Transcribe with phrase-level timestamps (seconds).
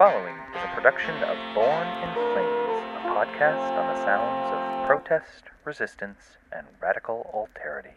[0.00, 5.44] following is a production of Born in Flames, a podcast on the sounds of protest,
[5.66, 7.92] resistance, and radical alterity.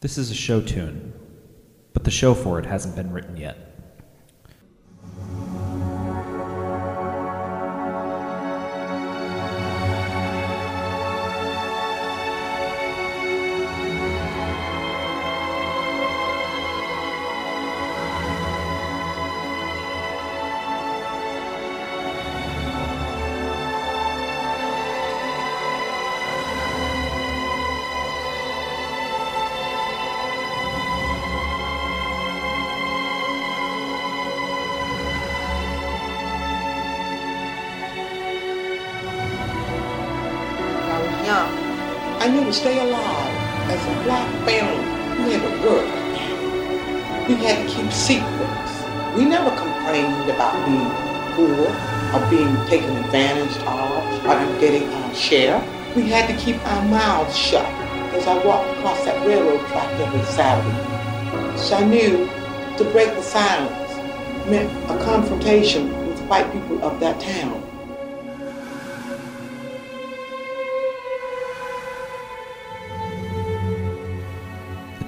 [0.00, 1.14] This is a show tune,
[1.94, 3.75] but the show for it hasn't been written yet.
[42.56, 43.36] Stay alive
[43.68, 47.28] as a black family, we had to work.
[47.28, 48.72] We had to keep secrets.
[49.14, 50.88] We never complained about being
[51.36, 51.68] poor
[52.14, 55.60] or being taken advantage of or not getting our share.
[55.94, 57.66] We had to keep our mouths shut
[58.16, 61.58] as I walked across that railroad track every Saturday.
[61.58, 62.26] So I knew
[62.78, 67.65] to break the silence meant a confrontation with white people of that town.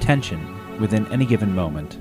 [0.09, 1.99] Tension within any given moment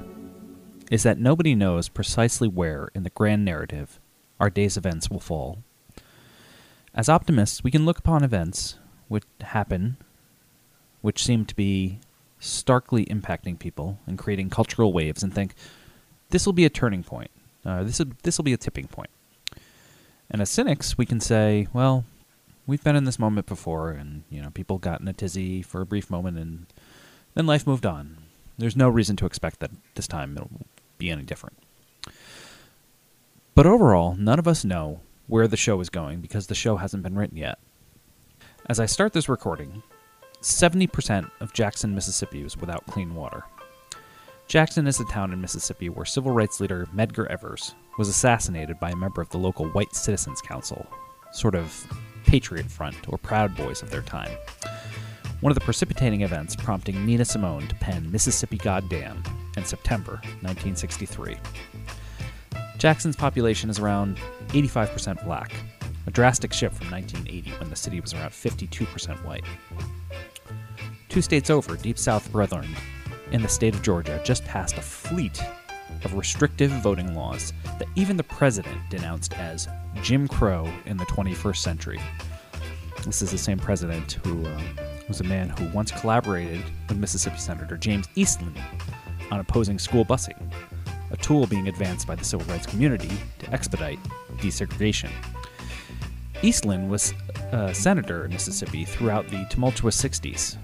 [0.90, 4.00] is that nobody knows precisely where in the grand narrative
[4.40, 5.62] our day's events will fall.
[6.96, 9.98] As optimists, we can look upon events which happen,
[11.02, 12.00] which seem to be
[12.40, 15.54] starkly impacting people and creating cultural waves, and think,
[16.30, 17.32] this will be a turning point.
[17.66, 19.10] Uh, this this will be a tipping point.
[20.32, 22.06] And as cynics, we can say, well,
[22.66, 25.82] we've been in this moment before, and you know, people got in a tizzy for
[25.82, 26.68] a brief moment, and
[27.38, 28.18] then life moved on.
[28.58, 30.50] There's no reason to expect that this time it'll
[30.98, 31.56] be any different.
[33.54, 37.04] But overall, none of us know where the show is going because the show hasn't
[37.04, 37.60] been written yet.
[38.66, 39.84] As I start this recording,
[40.42, 43.44] 70% of Jackson, Mississippi is without clean water.
[44.48, 48.90] Jackson is a town in Mississippi where civil rights leader Medgar Evers was assassinated by
[48.90, 50.88] a member of the local White Citizens Council,
[51.34, 51.86] sort of
[52.26, 54.36] Patriot Front or Proud Boys of their time.
[55.40, 59.22] One of the precipitating events prompting Nina Simone to pen Mississippi Goddamn
[59.56, 61.38] in September 1963.
[62.80, 65.54] Jackson's population is around 85% black,
[66.08, 69.44] a drastic shift from 1980 when the city was around 52% white.
[71.08, 72.68] Two states over, Deep South brethren
[73.32, 75.40] in the state of Georgia just passed a fleet
[76.04, 79.68] of restrictive voting laws that even the president denounced as
[80.02, 82.00] Jim Crow in the 21st century.
[83.06, 84.62] This is the same president who uh,
[85.08, 88.58] was a man who once collaborated with Mississippi Senator James Eastland
[89.32, 90.52] on opposing school busing,
[91.12, 94.00] a tool being advanced by the civil rights community to expedite
[94.38, 95.12] desegregation.
[96.44, 97.14] Eastland was
[97.52, 100.58] a senator in Mississippi throughout the tumultuous 60s,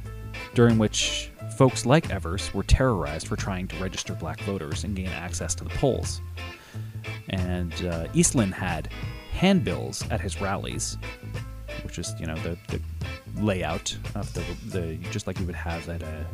[0.53, 5.07] during which folks like Evers were terrorized for trying to register black voters and gain
[5.07, 6.21] access to the polls.
[7.29, 8.89] And uh, Eastland had
[9.31, 10.97] handbills at his rallies,
[11.83, 12.81] which is, you know, the, the
[13.37, 16.25] layout of the, the just like you would have at a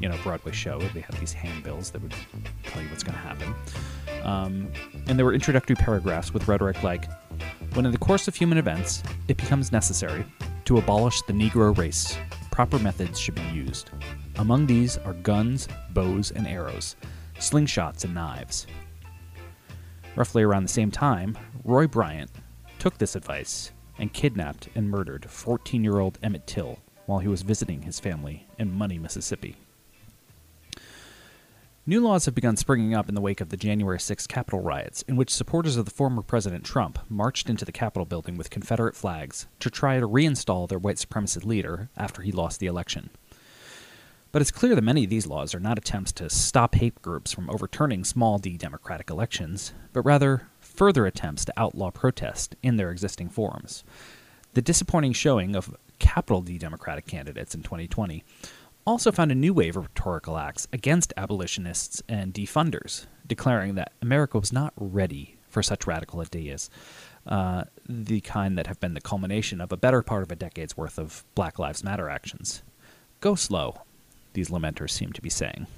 [0.00, 0.78] you know Broadway show.
[0.78, 2.14] They had these handbills that would
[2.64, 3.54] tell you what's going to happen,
[4.24, 4.72] um,
[5.06, 7.06] and there were introductory paragraphs with rhetoric like,
[7.74, 10.24] "When in the course of human events it becomes necessary
[10.64, 12.16] to abolish the Negro race,
[12.50, 13.90] proper methods should be used.
[14.36, 16.96] Among these are guns, bows, and arrows,
[17.38, 18.66] slingshots, and knives."
[20.14, 22.30] Roughly around the same time, Roy Bryant
[22.78, 27.42] took this advice and kidnapped and murdered 14 year old Emmett Till while he was
[27.42, 29.56] visiting his family in Money, Mississippi.
[31.84, 35.02] New laws have begun springing up in the wake of the January 6 Capitol riots,
[35.08, 38.94] in which supporters of the former President Trump marched into the Capitol building with Confederate
[38.94, 43.10] flags to try to reinstall their white supremacist leader after he lost the election.
[44.30, 47.32] But it's clear that many of these laws are not attempts to stop hate groups
[47.32, 50.48] from overturning small d democratic elections, but rather
[50.82, 53.84] further attempts to outlaw protest in their existing forums.
[54.54, 58.24] The disappointing showing of capital D Democratic candidates in 2020
[58.84, 64.40] also found a new wave of rhetorical acts against abolitionists and defunders, declaring that America
[64.40, 66.68] was not ready for such radical ideas,
[67.28, 70.76] uh, the kind that have been the culmination of a better part of a decade's
[70.76, 72.60] worth of Black Lives Matter actions.
[73.20, 73.82] Go slow,
[74.32, 75.68] these lamenters seem to be saying.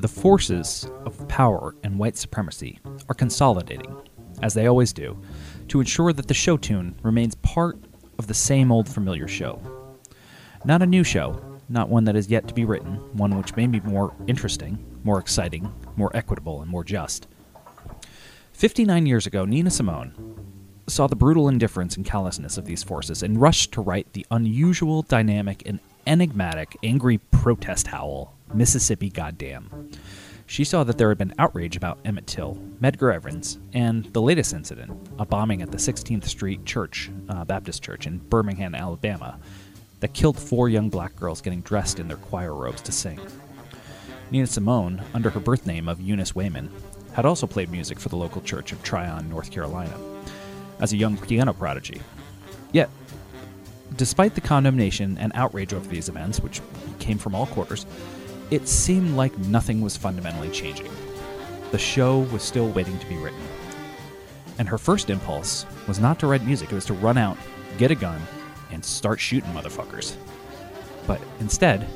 [0.00, 2.78] The forces of power and white supremacy
[3.08, 3.96] are consolidating,
[4.44, 5.20] as they always do,
[5.66, 7.80] to ensure that the show tune remains part
[8.16, 9.60] of the same old familiar show.
[10.64, 13.66] Not a new show, not one that is yet to be written, one which may
[13.66, 17.26] be more interesting, more exciting, more equitable, and more just.
[18.52, 20.14] 59 years ago, Nina Simone
[20.86, 25.02] saw the brutal indifference and callousness of these forces and rushed to write the unusual,
[25.02, 29.90] dynamic, and enigmatic angry protest howl, Mississippi Goddamn.
[30.46, 34.54] She saw that there had been outrage about Emmett Till, Medgar Evers, and the latest
[34.54, 39.38] incident, a bombing at the 16th Street Church, uh, Baptist Church in Birmingham, Alabama,
[40.00, 43.20] that killed four young black girls getting dressed in their choir robes to sing.
[44.30, 46.70] Nina Simone, under her birth name of Eunice Waymon,
[47.12, 49.98] had also played music for the local church of Tryon, North Carolina,
[50.80, 52.00] as a young piano prodigy.
[52.72, 52.90] Yet,
[53.96, 56.60] despite the condemnation and outrage over these events, which
[56.98, 57.86] came from all quarters,
[58.50, 60.90] it seemed like nothing was fundamentally changing.
[61.70, 63.40] The show was still waiting to be written.
[64.58, 67.36] And her first impulse was not to write music, it was to run out,
[67.76, 68.20] get a gun,
[68.70, 70.16] and start shooting motherfuckers.
[71.06, 71.86] But instead,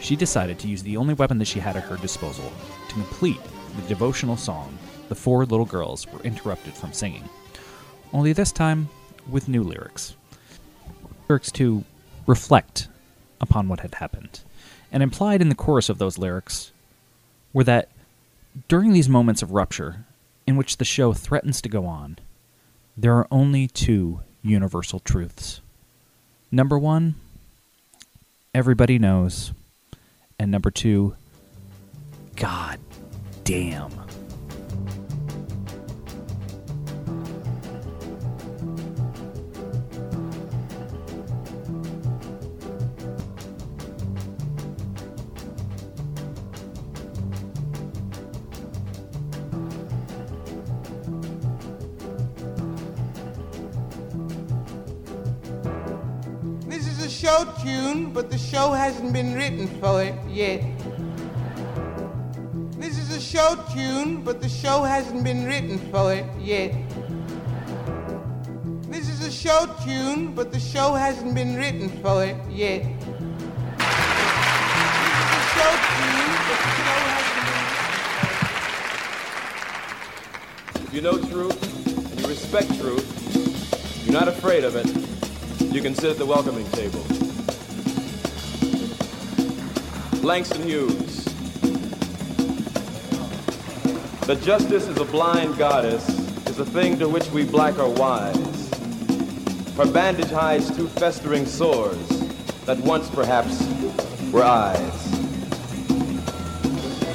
[0.00, 2.52] she decided to use the only weapon that she had at her disposal
[2.88, 3.40] to complete
[3.76, 4.78] the devotional song
[5.08, 7.28] the four little girls were interrupted from singing.
[8.12, 8.88] Only this time
[9.28, 10.16] with new lyrics.
[11.28, 11.84] Lyrics to
[12.26, 12.88] reflect
[13.40, 14.40] upon what had happened.
[14.90, 16.72] And implied in the chorus of those lyrics
[17.52, 17.90] were that
[18.68, 20.06] during these moments of rupture,
[20.46, 22.18] in which the show threatens to go on,
[22.96, 25.60] there are only two universal truths.
[26.50, 27.16] Number one,
[28.54, 29.52] everybody knows.
[30.38, 31.16] And number two,
[32.36, 32.80] God
[33.44, 34.07] damn.
[58.18, 60.60] But the show hasn't been written for it yet.
[62.76, 66.74] This is a show tune, but the show hasn't been written for it yet.
[68.90, 72.82] This is a show tune, but the show hasn't been written for it yet.
[72.82, 73.14] This
[75.14, 77.46] is a show tune, but the show hasn't
[80.74, 83.06] been If you know truth and you respect truth,
[84.04, 84.86] you're not afraid of it,
[85.72, 87.07] you can sit at the welcoming table.
[90.22, 91.24] Langston Hughes.
[94.26, 96.08] The justice is a blind goddess
[96.48, 98.70] is a thing to which we black are wise.
[99.76, 102.08] Her bandage hides two festering sores
[102.66, 103.62] that once perhaps
[104.32, 105.10] were eyes.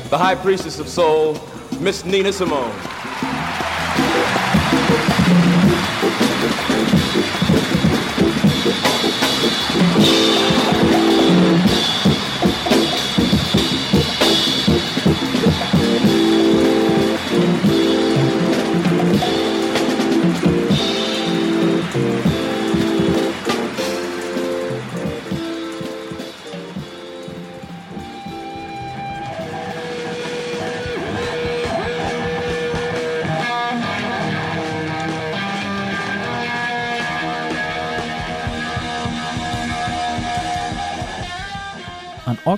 [0.09, 1.37] The high priestess of soul,
[1.79, 2.92] Miss Nina Simone.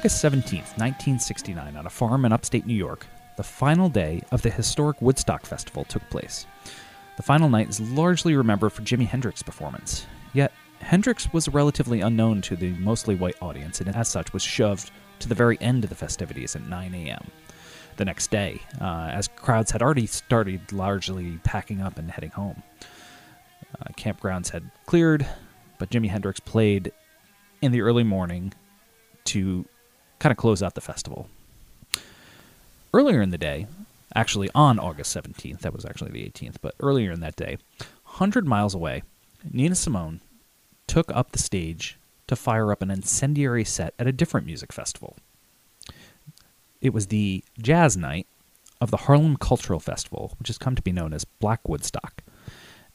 [0.05, 3.07] August 17, 1969, on a farm in upstate New York,
[3.37, 6.45] the final day of the historic Woodstock Festival took place.
[7.17, 10.05] The final night is largely remembered for Jimi Hendrix's performance.
[10.31, 14.91] Yet, Hendrix was relatively unknown to the mostly white audience and, as such, was shoved
[15.21, 17.25] to the very end of the festivities at 9 a.m.
[17.97, 22.61] the next day, uh, as crowds had already started largely packing up and heading home.
[23.81, 25.25] Uh, campgrounds had cleared,
[25.79, 26.91] but Jimi Hendrix played
[27.63, 28.53] in the early morning
[29.23, 29.65] to
[30.19, 31.27] kind of close out the festival.
[32.93, 33.67] Earlier in the day,
[34.15, 37.57] actually on August 17th, that was actually the 18th, but earlier in that day,
[38.05, 39.03] 100 miles away,
[39.51, 40.21] Nina Simone
[40.87, 45.17] took up the stage to fire up an incendiary set at a different music festival.
[46.81, 48.27] It was the jazz night
[48.81, 52.23] of the Harlem Cultural Festival, which has come to be known as Black Woodstock,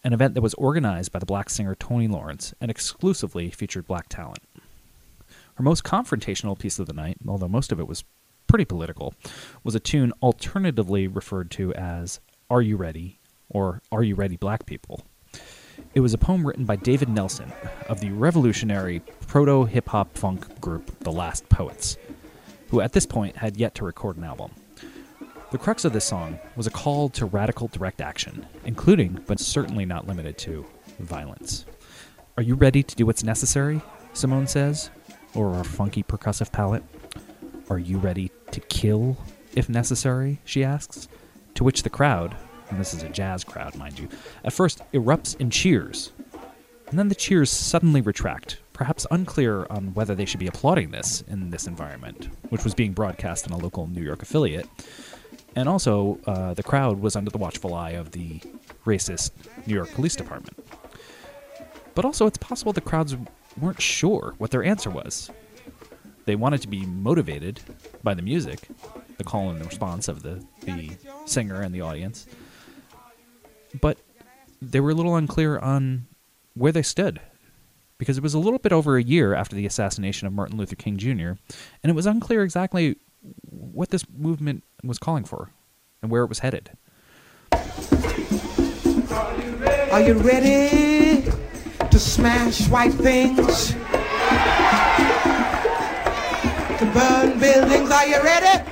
[0.03, 4.09] an event that was organized by the black singer Tony Lawrence and exclusively featured black
[4.09, 4.41] talent.
[5.61, 8.03] Her most confrontational piece of the night, although most of it was
[8.47, 9.13] pretty political,
[9.63, 13.21] was a tune alternatively referred to as Are You Ready?
[13.51, 15.03] or Are You Ready, Black People?
[15.93, 17.53] It was a poem written by David Nelson
[17.91, 21.99] of the revolutionary proto hip hop funk group The Last Poets,
[22.71, 24.53] who at this point had yet to record an album.
[25.51, 29.85] The crux of this song was a call to radical direct action, including, but certainly
[29.85, 30.65] not limited to,
[31.01, 31.67] violence.
[32.39, 33.83] Are you ready to do what's necessary?
[34.15, 34.91] Simone says.
[35.35, 36.83] Or a funky percussive palette?
[37.69, 39.17] Are you ready to kill
[39.55, 40.41] if necessary?
[40.45, 41.09] She asks.
[41.55, 42.37] To which the crowd,
[42.71, 44.09] and this is a jazz crowd, mind you,
[44.45, 46.13] at first erupts in cheers.
[46.89, 51.23] And then the cheers suddenly retract, perhaps unclear on whether they should be applauding this
[51.29, 54.69] in this environment, which was being broadcast in a local New York affiliate.
[55.55, 58.41] And also, uh, the crowd was under the watchful eye of the
[58.87, 59.33] racist
[59.67, 60.57] New York Police Department.
[61.95, 63.17] But also, it's possible the crowds
[63.59, 65.31] weren't sure what their answer was.
[66.25, 67.61] They wanted to be motivated
[68.03, 68.69] by the music,
[69.19, 70.91] the call and the response of the, the
[71.27, 72.27] singer and the audience,
[73.81, 73.99] but
[74.63, 76.07] they were a little unclear on
[76.55, 77.21] where they stood
[77.99, 80.77] because it was a little bit over a year after the assassination of Martin Luther
[80.77, 81.33] King Jr.,
[81.83, 82.97] and it was unclear exactly
[83.43, 85.51] what this movement was calling for
[86.01, 86.71] and where it was headed.
[89.93, 91.31] Are you ready
[92.01, 93.73] smash white things?
[96.79, 97.91] To burn buildings?
[97.91, 98.65] Are you ready?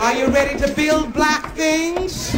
[0.00, 2.34] Are you ready to build black things?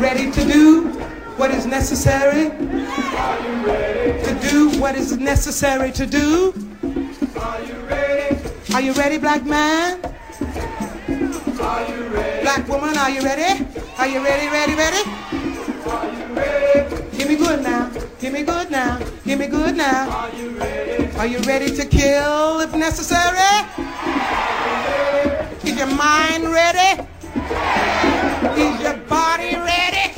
[0.00, 0.88] Ready to do
[1.36, 2.50] what is necessary?
[4.24, 6.52] To do what is necessary to do?
[8.74, 10.00] Are you ready, black man?
[12.42, 13.66] Black woman, are you ready?
[13.98, 15.02] Are you ready, ready, ready?
[17.16, 17.90] Give me good now.
[18.20, 18.98] Give me good now.
[19.24, 20.30] Give me good now.
[21.16, 23.38] Are you ready to kill if necessary?
[25.62, 27.02] Is your mind ready?
[28.60, 30.12] Is your body ready?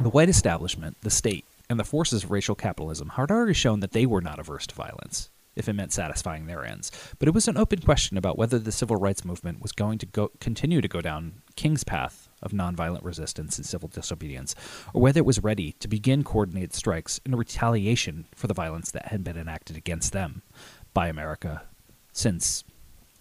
[0.00, 3.92] The white establishment, the state, and the forces of racial capitalism had already shown that
[3.92, 6.92] they were not averse to violence, if it meant satisfying their ends.
[7.18, 10.06] But it was an open question about whether the civil rights movement was going to
[10.06, 14.54] go, continue to go down King's path of nonviolent resistance and civil disobedience,
[14.92, 19.08] or whether it was ready to begin coordinated strikes in retaliation for the violence that
[19.08, 20.42] had been enacted against them
[20.92, 21.62] by America
[22.12, 22.62] since,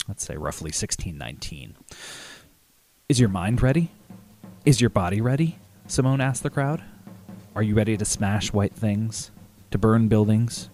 [0.07, 1.75] let's say, roughly 1619.
[3.07, 3.91] Is your mind ready?
[4.65, 5.59] Is your body ready?
[5.87, 6.83] Simone asked the crowd.
[7.55, 9.31] Are you ready to smash white things?
[9.71, 10.69] To burn buildings?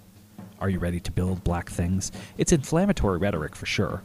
[0.62, 2.12] Are you ready to build black things?
[2.38, 4.03] It's inflammatory rhetoric for sure.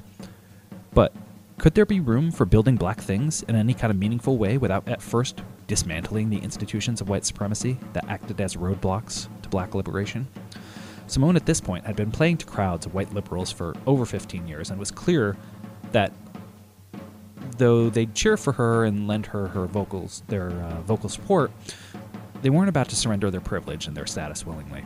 [0.95, 1.15] But
[1.59, 4.89] could there be room for building black things in any kind of meaningful way without
[4.89, 10.27] at first dismantling the institutions of white supremacy that acted as roadblocks to black liberation?
[11.07, 14.49] Simone at this point had been playing to crowds of white liberals for over 15
[14.49, 15.37] years and was clear
[15.93, 16.11] that
[17.59, 21.53] though they'd cheer for her and lend her her vocals their uh, vocal support,
[22.41, 24.85] they weren't about to surrender their privilege and their status willingly.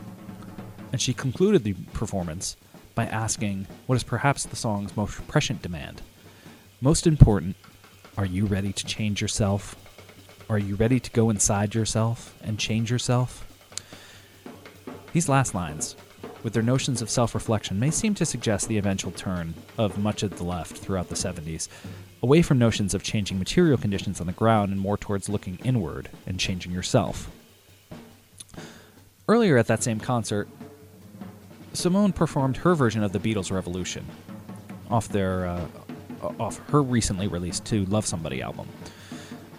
[0.91, 2.57] And she concluded the performance
[2.95, 6.01] by asking what is perhaps the song's most prescient demand.
[6.81, 7.55] Most important,
[8.17, 9.75] are you ready to change yourself?
[10.49, 13.47] Are you ready to go inside yourself and change yourself?
[15.13, 15.95] These last lines,
[16.43, 20.23] with their notions of self reflection, may seem to suggest the eventual turn of much
[20.23, 21.67] of the left throughout the 70s,
[22.23, 26.09] away from notions of changing material conditions on the ground and more towards looking inward
[26.25, 27.29] and changing yourself.
[29.27, 30.49] Earlier at that same concert,
[31.73, 34.05] Simone performed her version of the Beatles' Revolution
[34.89, 35.67] off their uh,
[36.39, 38.67] off her recently released "To Love Somebody" album.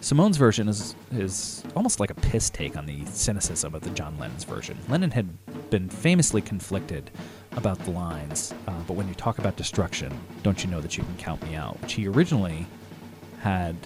[0.00, 4.18] Simone's version is is almost like a piss take on the cynicism of the John
[4.18, 4.76] Lennon's version.
[4.88, 7.10] Lennon had been famously conflicted
[7.52, 11.04] about the lines, uh, but when you talk about destruction, don't you know that you
[11.04, 11.80] can count me out?
[11.80, 12.66] Which he originally
[13.40, 13.76] had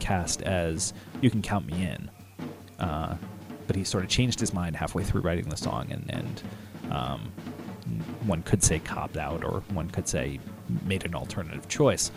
[0.00, 2.10] cast as "You can count me in,"
[2.78, 3.16] uh,
[3.66, 6.42] but he sort of changed his mind halfway through writing the song, and and
[6.90, 7.32] um,
[8.26, 10.40] one could say copped out, or one could say
[10.84, 12.10] made an alternative choice.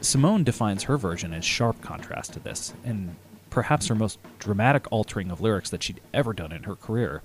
[0.00, 3.14] Simone defines her version as sharp contrast to this, and
[3.50, 7.22] perhaps her most dramatic altering of lyrics that she'd ever done in her career.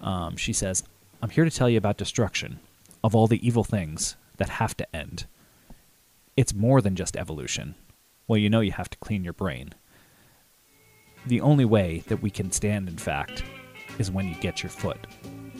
[0.00, 0.84] Um, she says,
[1.22, 2.58] I'm here to tell you about destruction,
[3.04, 5.26] of all the evil things that have to end.
[6.36, 7.74] It's more than just evolution.
[8.26, 9.74] Well, you know you have to clean your brain.
[11.26, 13.44] The only way that we can stand, in fact,
[13.98, 14.98] is when you get your foot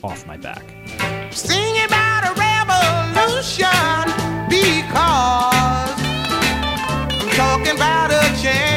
[0.02, 0.64] off my back.
[1.30, 3.66] Sing about a revolution
[4.48, 5.96] because
[7.20, 8.71] I'm talking about a change.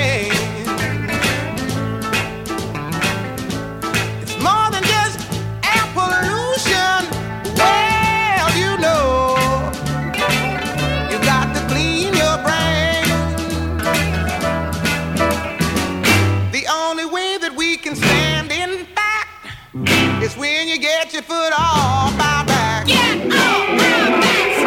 [21.15, 22.85] your foot off my back.
[22.85, 24.59] Get off my back.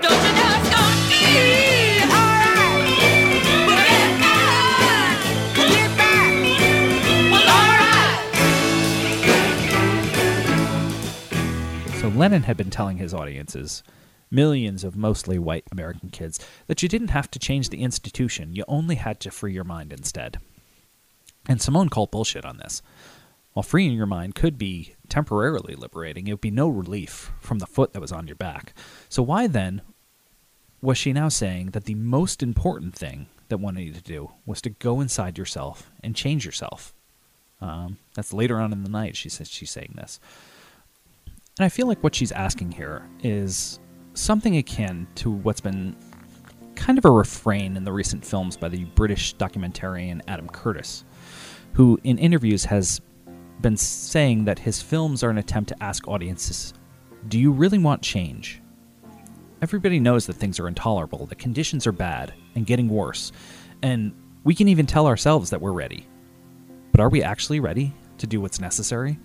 [0.00, 2.96] Don't you know it's gonna be alright?
[3.66, 5.20] Well, get back,
[5.54, 6.32] get back.
[7.30, 7.46] Well,
[11.84, 12.00] alright.
[12.00, 13.82] So Lennon had been telling his audiences.
[14.30, 18.64] Millions of mostly white American kids, that you didn't have to change the institution, you
[18.66, 20.38] only had to free your mind instead.
[21.48, 22.80] And Simone called bullshit on this.
[23.56, 27.66] While freeing your mind could be temporarily liberating, it would be no relief from the
[27.66, 28.74] foot that was on your back.
[29.08, 29.80] So, why then
[30.82, 34.60] was she now saying that the most important thing that one needed to do was
[34.60, 36.94] to go inside yourself and change yourself?
[37.62, 40.20] Um, that's later on in the night she says she's saying this.
[41.58, 43.80] And I feel like what she's asking here is
[44.12, 45.96] something akin to what's been
[46.74, 51.06] kind of a refrain in the recent films by the British documentarian Adam Curtis,
[51.72, 53.00] who in interviews has
[53.60, 56.74] been saying that his films are an attempt to ask audiences,
[57.28, 58.62] Do you really want change?
[59.62, 63.32] Everybody knows that things are intolerable, that conditions are bad and getting worse,
[63.82, 66.06] and we can even tell ourselves that we're ready.
[66.92, 69.18] But are we actually ready to do what's necessary?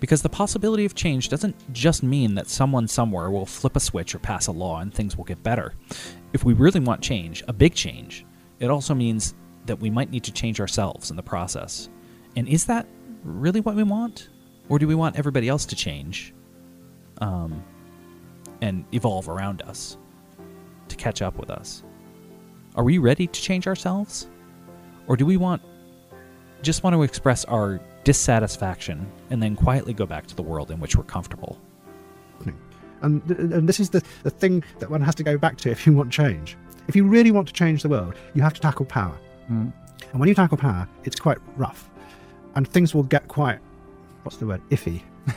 [0.00, 4.14] Because the possibility of change doesn't just mean that someone somewhere will flip a switch
[4.14, 5.74] or pass a law and things will get better.
[6.32, 8.26] If we really want change, a big change,
[8.60, 9.34] it also means
[9.66, 11.88] that we might need to change ourselves in the process.
[12.36, 12.86] And is that
[13.24, 14.28] really what we want?
[14.68, 16.32] Or do we want everybody else to change
[17.18, 17.62] um,
[18.62, 19.98] and evolve around us
[20.88, 21.82] to catch up with us?
[22.76, 24.28] Are we ready to change ourselves?
[25.06, 25.62] Or do we want
[26.62, 30.80] just want to express our dissatisfaction and then quietly go back to the world in
[30.80, 31.60] which we're comfortable?
[33.02, 35.86] And, and this is the, the thing that one has to go back to if
[35.86, 36.56] you want change.
[36.88, 39.16] If you really want to change the world, you have to tackle power.
[39.50, 39.72] Mm.
[40.10, 41.90] And when you tackle power, it's quite rough.
[42.56, 43.58] And things will get quite,
[44.22, 45.02] what's the word, iffy.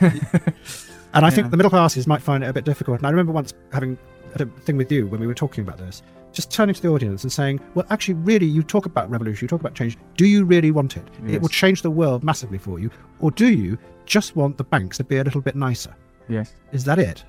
[1.14, 2.98] and I think the middle classes might find it a bit difficult.
[2.98, 3.98] And I remember once having
[4.34, 7.22] a thing with you when we were talking about this, just turning to the audience
[7.24, 9.96] and saying, well, actually, really, you talk about revolution, you talk about change.
[10.16, 11.04] Do you really want it?
[11.26, 12.90] It will change the world massively for you.
[13.20, 15.94] Or do you just want the banks to be a little bit nicer?
[16.28, 16.52] Yes.
[16.72, 17.24] Is that it?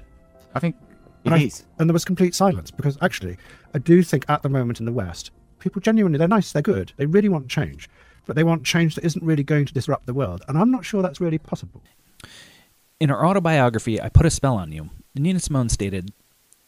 [0.53, 0.75] I think
[1.25, 3.37] And it I- And there was complete silence because actually,
[3.73, 6.91] I do think at the moment in the West, people genuinely, they're nice, they're good,
[6.97, 7.89] they really want change,
[8.29, 10.43] but they want change that isn't really going to disrupt the world.
[10.47, 11.81] And I'm not sure that's really possible.
[12.99, 16.13] In her autobiography, I Put a Spell on You, Nina Simone stated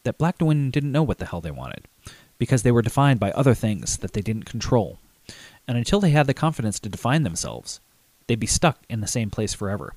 [0.02, 1.88] that black women didn't know what the hell they wanted
[2.40, 4.98] because they were defined by other things that they didn't control.
[5.68, 7.80] And until they had the confidence to define themselves,
[8.26, 9.94] they'd be stuck in the same place forever.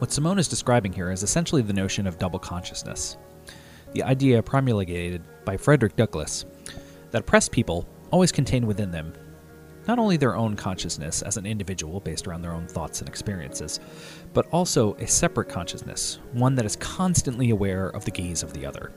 [0.00, 3.16] What Simone is describing here is essentially the notion of double consciousness,
[3.94, 6.44] the idea promulgated by Frederick Douglass
[7.10, 9.14] that oppressed people always contain within them
[9.86, 13.80] not only their own consciousness as an individual based around their own thoughts and experiences,
[14.32, 18.66] but also a separate consciousness, one that is constantly aware of the gaze of the
[18.66, 18.92] other.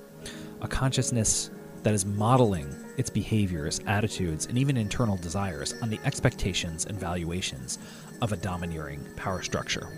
[0.61, 1.49] A consciousness
[1.83, 7.79] that is modeling its behaviors, attitudes, and even internal desires on the expectations and valuations
[8.21, 9.89] of a domineering power structure.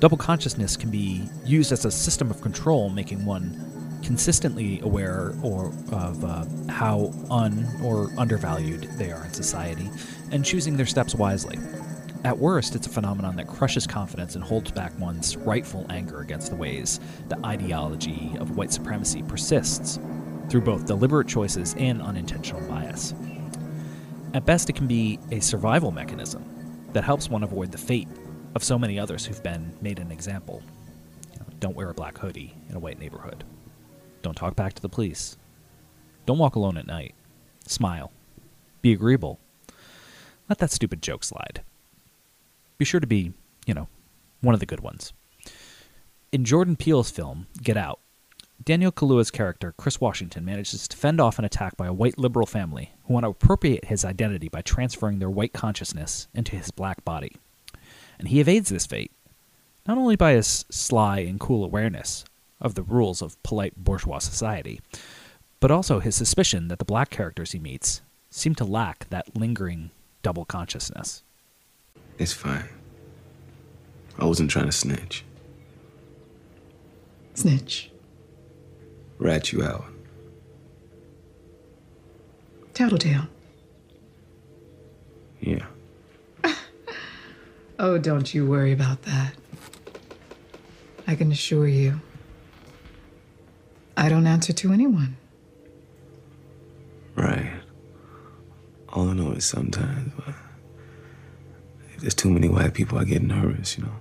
[0.00, 5.66] Double consciousness can be used as a system of control, making one consistently aware or
[5.92, 9.88] of uh, how un or undervalued they are in society,
[10.30, 11.58] and choosing their steps wisely.
[12.24, 16.50] At worst, it's a phenomenon that crushes confidence and holds back one's rightful anger against
[16.50, 20.00] the ways the ideology of white supremacy persists
[20.48, 23.14] through both deliberate choices and unintentional bias.
[24.34, 26.44] At best, it can be a survival mechanism
[26.92, 28.08] that helps one avoid the fate
[28.54, 30.62] of so many others who've been made an example.
[31.32, 33.44] You know, don't wear a black hoodie in a white neighborhood.
[34.26, 35.36] Don't talk back to the police.
[36.26, 37.14] Don't walk alone at night.
[37.64, 38.10] Smile.
[38.82, 39.38] Be agreeable.
[40.48, 41.62] Let that stupid joke slide.
[42.76, 43.34] Be sure to be,
[43.66, 43.86] you know,
[44.40, 45.12] one of the good ones.
[46.32, 48.00] In Jordan Peele's film, Get Out,
[48.64, 52.46] Daniel Kaluuya's character, Chris Washington, manages to fend off an attack by a white liberal
[52.46, 57.04] family who want to appropriate his identity by transferring their white consciousness into his black
[57.04, 57.36] body.
[58.18, 59.12] And he evades this fate,
[59.86, 62.24] not only by his sly and cool awareness
[62.60, 64.80] of the rules of polite bourgeois society,
[65.60, 69.90] but also his suspicion that the black characters he meets seem to lack that lingering
[70.22, 71.22] double consciousness.
[72.18, 72.68] It's fine.
[74.18, 75.24] I wasn't trying to snitch.
[77.34, 77.90] Snitch.
[79.18, 79.84] Rat you out.
[82.74, 83.28] Tattletale.
[85.40, 85.66] Yeah.
[87.78, 89.34] Oh, don't you worry about that.
[91.06, 92.00] I can assure you,
[93.96, 95.16] I don't answer to anyone.
[97.14, 97.50] Right.
[98.90, 100.34] All I know is sometimes, but
[101.94, 103.92] if there's too many white people, I get nervous, you know?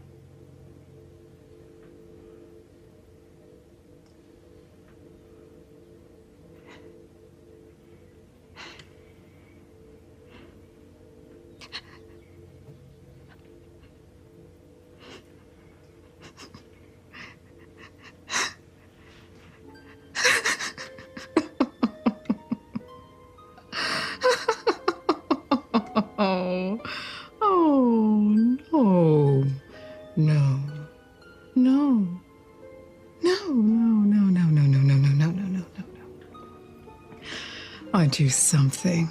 [38.17, 39.09] Aren't something?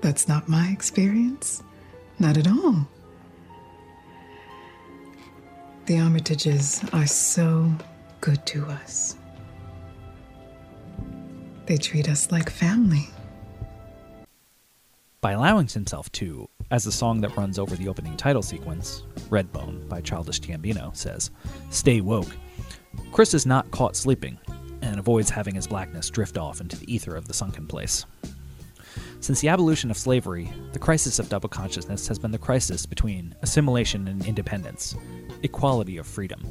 [0.00, 1.62] That's not my experience.
[2.18, 2.88] Not at all.
[5.86, 7.72] The Armitages are so
[8.20, 9.16] good to us.
[11.66, 13.08] They treat us like family.
[15.20, 19.88] By allowing himself to, as the song that runs over the opening title sequence, Redbone
[19.88, 21.30] by Childish Gambino, says,
[21.70, 22.34] stay woke,
[23.12, 24.36] Chris is not caught sleeping
[24.90, 28.04] and avoids having his blackness drift off into the ether of the sunken place.
[29.20, 33.34] Since the abolition of slavery, the crisis of double consciousness has been the crisis between
[33.42, 34.96] assimilation and independence,
[35.42, 36.42] equality of freedom.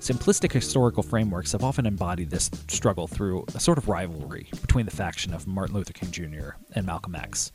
[0.00, 4.92] Simplistic historical frameworks have often embodied this struggle through a sort of rivalry between the
[4.92, 6.50] faction of Martin Luther King Jr.
[6.74, 7.52] and Malcolm X.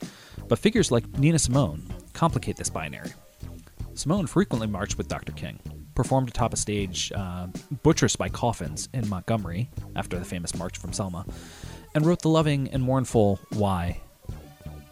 [0.48, 3.12] But figures like Nina Simone complicate this binary.
[3.94, 5.32] Simone frequently marched with Dr.
[5.32, 5.58] King,
[5.96, 7.48] performed atop a stage uh,
[7.82, 11.26] buttressed by coffins in Montgomery after the famous march from Selma,
[11.94, 14.00] and wrote the loving and mournful Why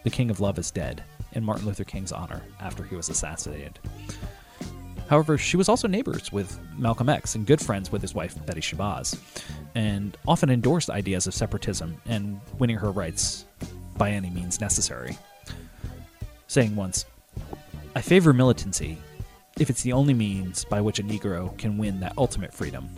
[0.02, 3.78] the King of Love is dead in Martin Luther King's honor after he was assassinated.
[5.08, 8.62] However, she was also neighbors with Malcolm X and good friends with his wife Betty
[8.62, 9.18] Shabazz,
[9.74, 13.44] and often endorsed ideas of separatism and winning her rights
[13.98, 15.18] by any means necessary.
[16.46, 17.04] Saying once,
[17.94, 18.98] I favor militancy
[19.58, 22.88] if it's the only means by which a Negro can win that ultimate freedom,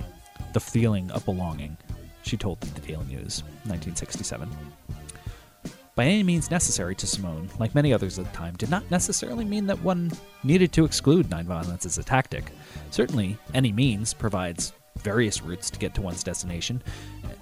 [0.53, 1.77] the feeling of belonging,
[2.23, 4.49] she told the Daily News, 1967
[5.97, 9.47] by any means necessary to Simone, like many others at the time, did not necessarily
[9.47, 10.12] mean that one
[10.45, 12.53] needed to exclude nonviolence as a tactic.
[12.90, 16.83] Certainly, any means provides various routes to get to one's destination,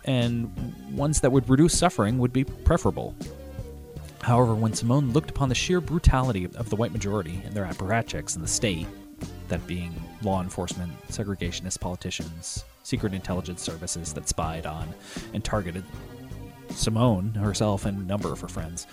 [0.05, 0.53] and
[0.93, 3.17] ones that would reduce suffering would be preferable.
[4.23, 8.37] However, when Simone looked upon the sheer brutality of the white majority and their apparatchiks
[8.37, 8.87] in the state,
[9.49, 14.89] that being law enforcement, segregationist politicians, secret intelligence services that spied on
[15.33, 15.85] and targeted
[16.71, 18.87] Simone herself and a number of her friends,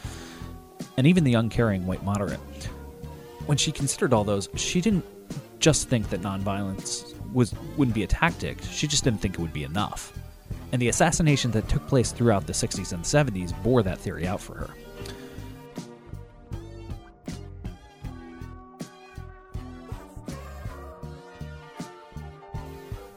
[0.97, 2.39] and even the uncaring white moderate.
[3.45, 5.05] When she considered all those, she didn't
[5.59, 8.61] just think that nonviolence was wouldn't be a tactic.
[8.63, 10.13] She just didn't think it would be enough.
[10.71, 14.39] And the assassinations that took place throughout the 60s and 70s bore that theory out
[14.39, 14.69] for her.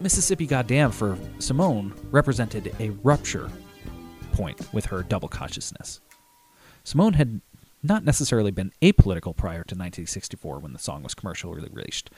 [0.04, 3.50] Mississippi Goddamn for Simone represented a rupture
[4.32, 6.02] point with her double consciousness.
[6.84, 7.40] Simone had
[7.82, 12.10] not necessarily been apolitical prior to 1964 when the song was commercially released.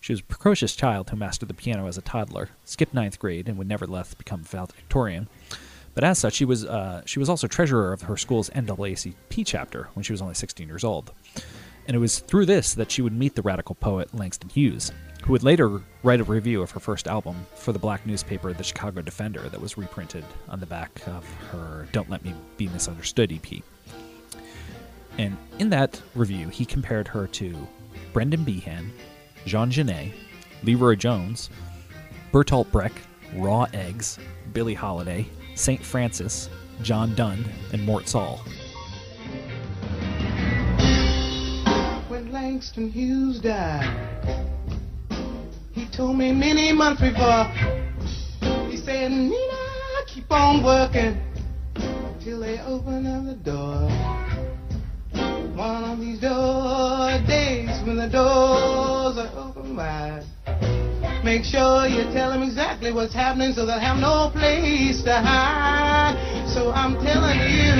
[0.00, 3.48] She was a precocious child who mastered the piano as a toddler, skipped ninth grade,
[3.48, 5.28] and would nevertheless become valedictorian.
[5.94, 9.90] But as such, she was uh, she was also treasurer of her school's NAACP chapter
[9.94, 11.12] when she was only 16 years old.
[11.88, 14.92] And it was through this that she would meet the radical poet Langston Hughes,
[15.24, 18.62] who would later write a review of her first album for the black newspaper The
[18.62, 23.32] Chicago Defender that was reprinted on the back of her Don't Let Me Be Misunderstood
[23.32, 23.62] EP.
[25.16, 27.56] And in that review, he compared her to
[28.12, 28.92] Brendan Behan,
[29.46, 30.12] Jean Genet,
[30.64, 31.48] LeRoi Jones,
[32.32, 32.98] Bertolt Brecht,
[33.34, 34.18] Raw Eggs,
[34.52, 35.82] Billie Holiday, St.
[35.82, 36.50] Francis,
[36.82, 38.44] John Donne, and Mort Sahl.
[42.48, 43.84] Langston Hughes died,
[45.72, 47.44] he told me many months before,
[48.70, 51.20] he said, Nina, keep on working
[52.24, 53.84] till they open up the door.
[55.54, 60.24] One of these door days when the doors are open wide.
[61.22, 66.16] Make sure you tell them exactly what's happening so they'll have no place to hide.
[66.48, 67.74] So I'm telling you,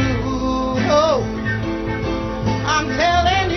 [0.93, 1.25] oh,
[2.67, 3.48] I'm telling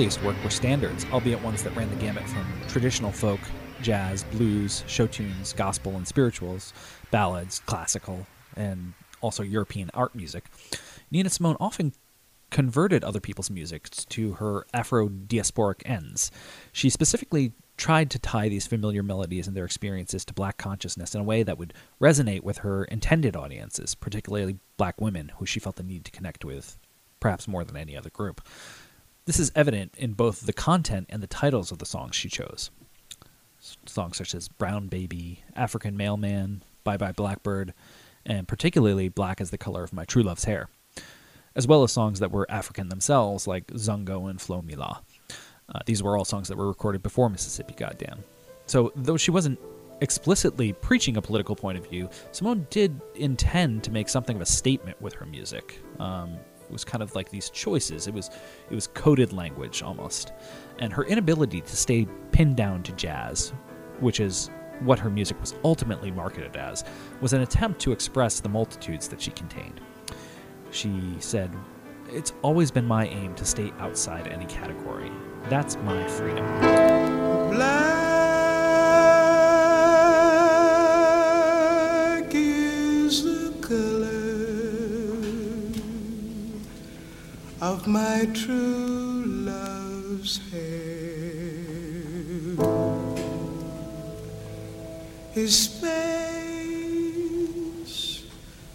[0.00, 3.40] earliest work were standards, albeit ones that ran the gamut from traditional folk,
[3.82, 6.72] jazz, blues, show tunes, gospel, and spirituals,
[7.10, 10.44] ballads, classical, and also European art music,
[11.10, 11.92] Nina Simone often
[12.50, 16.30] converted other people's music to her Afro diasporic ends.
[16.72, 21.20] She specifically tried to tie these familiar melodies and their experiences to black consciousness in
[21.20, 25.76] a way that would resonate with her intended audiences, particularly black women who she felt
[25.76, 26.76] the need to connect with,
[27.20, 28.42] perhaps more than any other group.
[29.24, 32.70] This is evident in both the content and the titles of the songs she chose.
[33.86, 37.74] Songs such as Brown Baby, African Mailman, Bye Bye Blackbird,
[38.24, 40.68] and particularly Black as the Color of My True Love's Hair,
[41.54, 45.00] as well as songs that were African themselves like Zungo and Flo Me La.
[45.68, 48.24] Uh, these were all songs that were recorded before Mississippi Goddamn.
[48.66, 49.58] So, though she wasn't
[50.00, 54.46] explicitly preaching a political point of view, Simone did intend to make something of a
[54.46, 55.80] statement with her music.
[55.98, 56.38] Um,
[56.70, 58.06] was kind of like these choices.
[58.06, 58.30] It was
[58.70, 60.32] it was coded language almost,
[60.78, 63.52] and her inability to stay pinned down to jazz,
[64.00, 66.84] which is what her music was ultimately marketed as,
[67.20, 69.80] was an attempt to express the multitudes that she contained.
[70.70, 71.54] She said,
[72.08, 75.12] "It's always been my aim to stay outside any category.
[75.48, 76.46] That's my freedom."
[77.50, 77.99] Black
[87.80, 91.40] of my true love's hair.
[95.32, 95.94] His face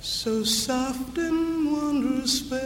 [0.01, 2.64] so soft and wondrous fair.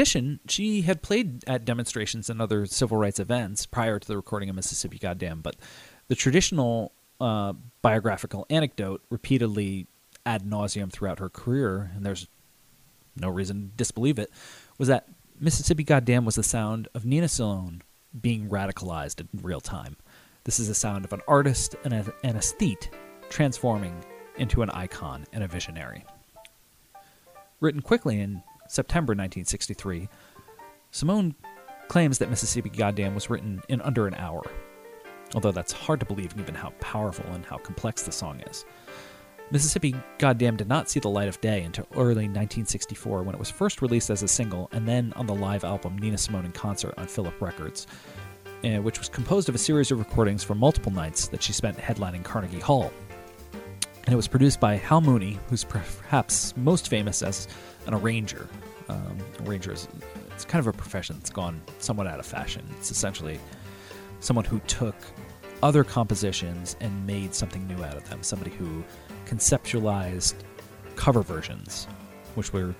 [0.00, 4.48] Addition, she had played at demonstrations and other civil rights events prior to the recording
[4.48, 5.56] of Mississippi Goddamn, but
[6.08, 9.86] the traditional uh, biographical anecdote repeatedly
[10.24, 12.28] ad nauseum throughout her career, and there's
[13.14, 14.30] no reason to disbelieve it,
[14.78, 15.06] was that
[15.38, 17.82] Mississippi Goddamn was the sound of Nina Simone
[18.18, 19.96] being radicalized in real time.
[20.44, 22.88] This is the sound of an artist and an aesthete
[23.28, 24.02] transforming
[24.38, 26.06] into an icon and a visionary.
[27.60, 30.08] Written quickly in September 1963,
[30.92, 31.34] Simone
[31.88, 34.42] claims that Mississippi Goddamn was written in under an hour,
[35.34, 38.64] although that's hard to believe given how powerful and how complex the song is.
[39.50, 43.50] Mississippi Goddamn did not see the light of day until early 1964 when it was
[43.50, 46.94] first released as a single and then on the live album Nina Simone in Concert
[46.96, 47.88] on Philips Records,
[48.62, 51.76] eh, which was composed of a series of recordings from multiple nights that she spent
[51.76, 52.92] headlining Carnegie Hall.
[54.04, 57.48] And it was produced by Hal Mooney, who's perhaps most famous as
[57.92, 58.48] an arranger.
[58.88, 59.88] Um, arranger is
[60.32, 62.64] it's kind of a profession that's gone somewhat out of fashion.
[62.78, 63.38] It's essentially
[64.20, 64.94] someone who took
[65.62, 68.22] other compositions and made something new out of them.
[68.22, 68.82] Somebody who
[69.26, 70.34] conceptualized
[70.96, 71.86] cover versions,
[72.34, 72.74] which were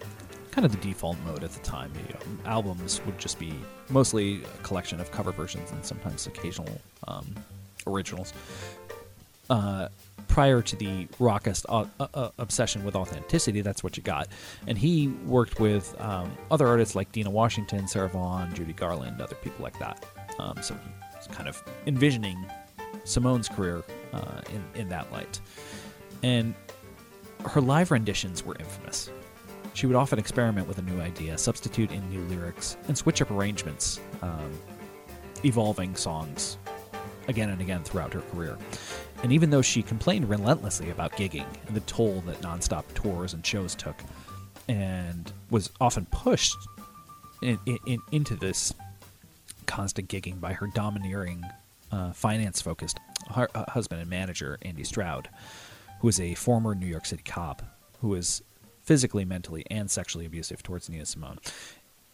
[0.51, 1.92] kind of the default mode at the time.
[2.09, 3.55] You know, albums would just be
[3.88, 7.35] mostly a collection of cover versions and sometimes occasional um,
[7.87, 8.33] originals.
[9.49, 9.88] Uh,
[10.31, 14.29] prior to the raucous uh, uh, obsession with authenticity, that's what you got.
[14.69, 19.35] And he worked with um, other artists like Dinah Washington, Sarah Vaughan, Judy Garland, other
[19.35, 20.07] people like that.
[20.38, 20.77] Um, so
[21.16, 22.47] he's kind of envisioning
[23.03, 25.40] Simone's career uh, in, in that light.
[26.23, 26.55] And
[27.47, 29.11] her live renditions were infamous.
[29.75, 33.33] She would often experiment with a new idea, substitute in new lyrics, and switch up
[33.33, 34.53] arrangements, um,
[35.45, 36.57] evolving songs
[37.27, 38.57] again and again throughout her career.
[39.22, 43.44] And even though she complained relentlessly about gigging and the toll that nonstop tours and
[43.44, 43.96] shows took,
[44.68, 46.56] and was often pushed
[47.42, 48.72] in, in, into this
[49.66, 51.44] constant gigging by her domineering,
[51.92, 52.98] uh, finance focused
[53.35, 55.28] uh, husband and manager, Andy Stroud,
[56.00, 57.62] who is a former New York City cop
[58.00, 58.42] who was
[58.83, 61.38] physically, mentally, and sexually abusive towards Nina Simone.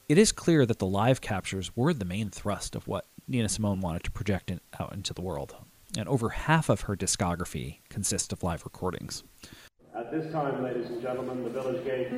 [0.08, 3.80] It is clear that the live captures were the main thrust of what Nina Simone
[3.80, 5.54] wanted to project in, out into the world.
[5.96, 9.24] And over half of her discography consists of live recordings.
[9.96, 12.12] At this time, ladies and gentlemen, the Village Gate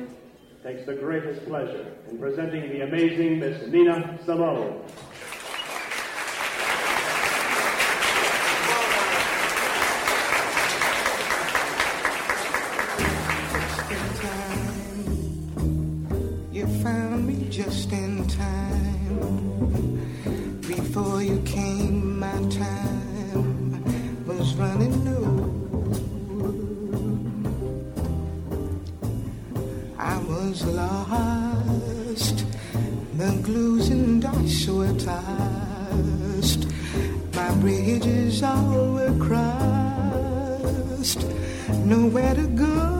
[0.63, 4.81] takes the greatest pleasure in presenting the amazing Miss Nina Simone.
[33.29, 36.65] The glues and dots were tossed.
[37.35, 39.59] My bridges all were crossed.
[41.85, 42.98] Nowhere to go.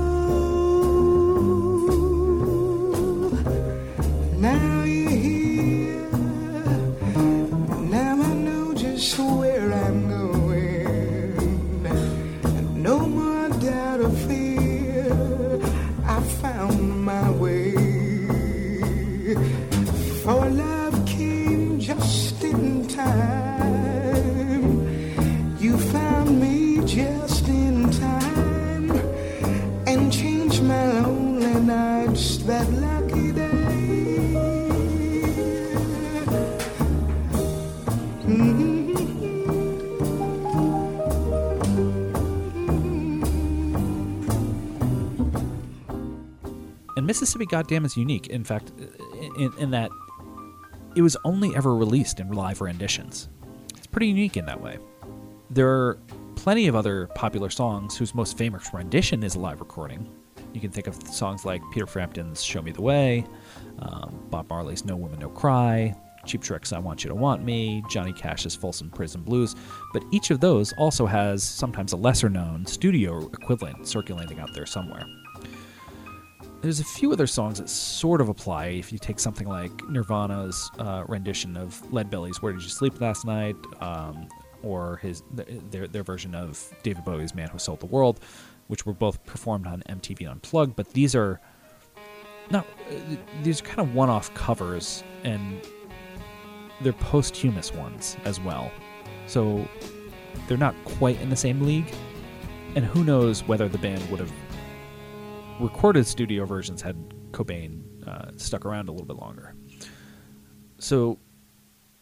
[47.10, 48.72] Mississippi Goddamn is unique, in fact,
[49.36, 49.90] in, in that
[50.96, 53.30] it was only ever released in live renditions.
[53.76, 54.78] It's pretty unique in that way.
[55.50, 56.00] There are
[56.36, 60.08] plenty of other popular songs whose most famous rendition is a live recording.
[60.54, 63.26] You can think of songs like Peter Frampton's Show Me the Way,
[63.80, 65.96] um, Bob Marley's No Woman, No Cry,
[66.28, 69.56] Cheap Trick's I Want You to Want Me, Johnny Cash's Folsom Prison Blues,
[69.94, 74.68] but each of those also has sometimes a lesser known studio equivalent circulating out there
[74.68, 75.08] somewhere.
[76.62, 80.70] There's a few other songs that sort of apply if you take something like Nirvana's
[80.78, 84.28] uh, rendition of Leadbelly's Where Did You Sleep Last Night, um,
[84.62, 88.20] or his their, their version of David Bowie's Man Who Sold the World,
[88.68, 91.40] which were both performed on MTV Unplugged, but these are
[92.52, 92.66] not
[93.42, 95.62] these are kind of one-off covers and
[96.82, 98.70] they're posthumous ones as well.
[99.28, 99.66] So
[100.48, 101.94] they're not quite in the same league.
[102.76, 104.32] And who knows whether the band would have
[105.60, 106.96] recorded studio versions had
[107.32, 109.54] Cobain uh, stuck around a little bit longer.
[110.78, 111.20] So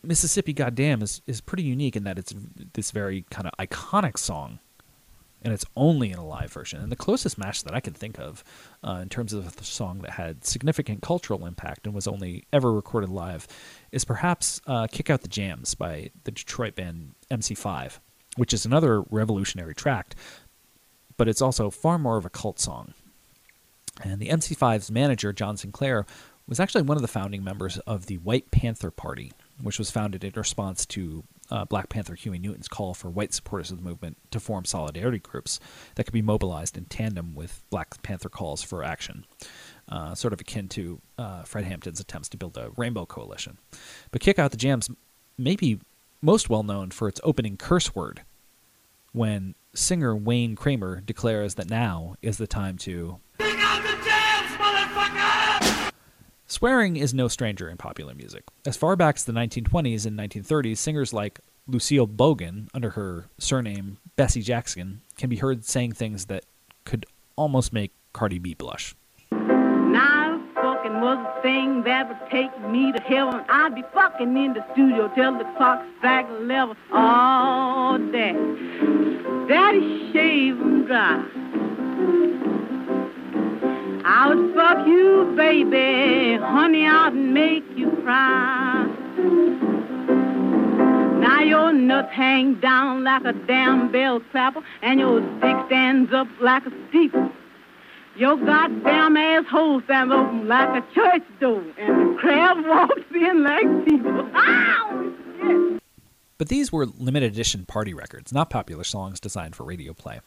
[0.03, 2.33] Mississippi Goddamn is, is pretty unique in that it's
[2.73, 4.59] this very kind of iconic song
[5.41, 6.81] and it's only in a live version.
[6.81, 8.43] And the closest match that I can think of
[8.83, 12.73] uh, in terms of a song that had significant cultural impact and was only ever
[12.73, 13.47] recorded live
[13.91, 17.99] is perhaps uh, Kick Out the Jams by the Detroit band MC5,
[18.35, 20.15] which is another revolutionary track,
[21.17, 22.93] but it's also far more of a cult song.
[24.03, 26.05] And the MC5's manager, John Sinclair,
[26.47, 30.23] was actually one of the founding members of the White Panther Party, which was founded
[30.23, 34.17] in response to uh, Black Panther Huey Newton's call for white supporters of the movement
[34.31, 35.59] to form solidarity groups
[35.95, 39.25] that could be mobilized in tandem with Black Panther calls for action,
[39.89, 43.57] uh, sort of akin to uh, Fred Hampton's attempts to build a rainbow coalition.
[44.11, 44.89] But Kick Out the Jams
[45.37, 45.79] may be
[46.21, 48.21] most well known for its opening curse word,
[49.11, 53.19] when singer Wayne Kramer declares that now is the time to.
[56.49, 58.45] Swearing is no stranger in popular music.
[58.65, 63.97] As far back as the 1920s and 1930s, singers like Lucille Bogan, under her surname
[64.15, 66.45] Bessie Jackson, can be heard saying things that
[66.85, 67.05] could
[67.35, 68.95] almost make Cardi B blush.
[69.29, 73.43] Now fucking was a thing that would take me to heaven.
[73.49, 78.31] I'd be fucking in the studio till the clock strike eleven all day.
[79.49, 81.25] Daddy shave 'em dry.
[84.09, 88.85] I would fuck you, baby, honey, I'd make you cry.
[91.19, 96.29] Now your nuts hang down like a damn bell clapper, and your dick stands up
[96.39, 97.29] like a steeple.
[98.15, 103.85] Your goddamn asshole stands open like a church door, and the crowd walks in like
[103.85, 104.29] people.
[104.33, 105.79] Ow!
[106.37, 110.21] But these were limited edition party records, not popular songs designed for radio play.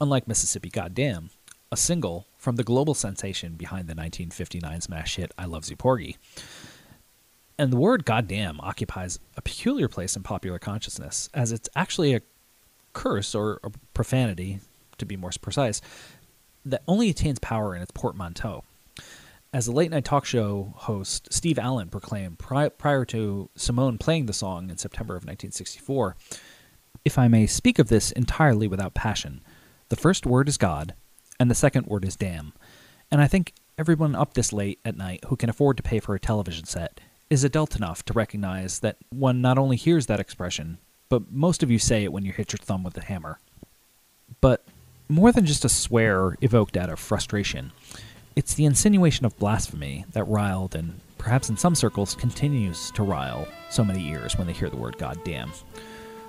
[0.00, 1.30] Unlike Mississippi Goddamn,
[1.70, 6.16] a single from the global sensation behind the 1959 smash hit I Love Porgy.
[7.58, 12.22] And the word goddamn occupies a peculiar place in popular consciousness, as it's actually a
[12.92, 14.60] curse or a profanity,
[14.98, 15.80] to be more precise,
[16.64, 18.64] that only attains power in its portmanteau.
[19.52, 24.26] As the late night talk show host Steve Allen proclaimed pri- prior to Simone playing
[24.26, 26.16] the song in September of 1964,
[27.04, 29.40] if I may speak of this entirely without passion,
[29.88, 30.94] the first word is God,
[31.38, 32.52] and the second word is damn.
[33.10, 36.14] And I think everyone up this late at night who can afford to pay for
[36.14, 40.78] a television set is adult enough to recognize that one not only hears that expression,
[41.08, 43.38] but most of you say it when you hit your thumb with a hammer.
[44.40, 44.64] But
[45.08, 47.72] more than just a swear evoked out of frustration,
[48.36, 53.48] it's the insinuation of blasphemy that riled and perhaps in some circles continues to rile
[53.70, 55.52] so many ears when they hear the word goddamn.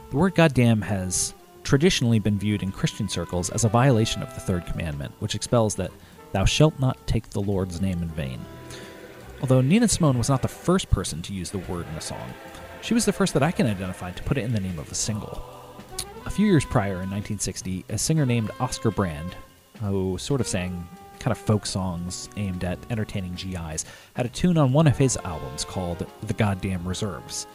[0.10, 1.34] The word goddamn has
[1.70, 5.76] traditionally been viewed in Christian circles as a violation of the third commandment, which expels
[5.76, 5.92] that
[6.32, 8.44] thou shalt not take the Lord's name in vain.
[9.40, 12.34] Although Nina Simone was not the first person to use the word in a song,
[12.82, 14.92] she was the first that I can identify to put it in the name of
[14.92, 15.44] a single.
[16.26, 19.36] A few years prior, in 1960, a singer named Oscar Brand,
[19.80, 20.88] who sort of sang
[21.20, 25.18] kind of folk songs aimed at entertaining GIs, had a tune on one of his
[25.18, 27.46] albums called The Goddamn Reserves.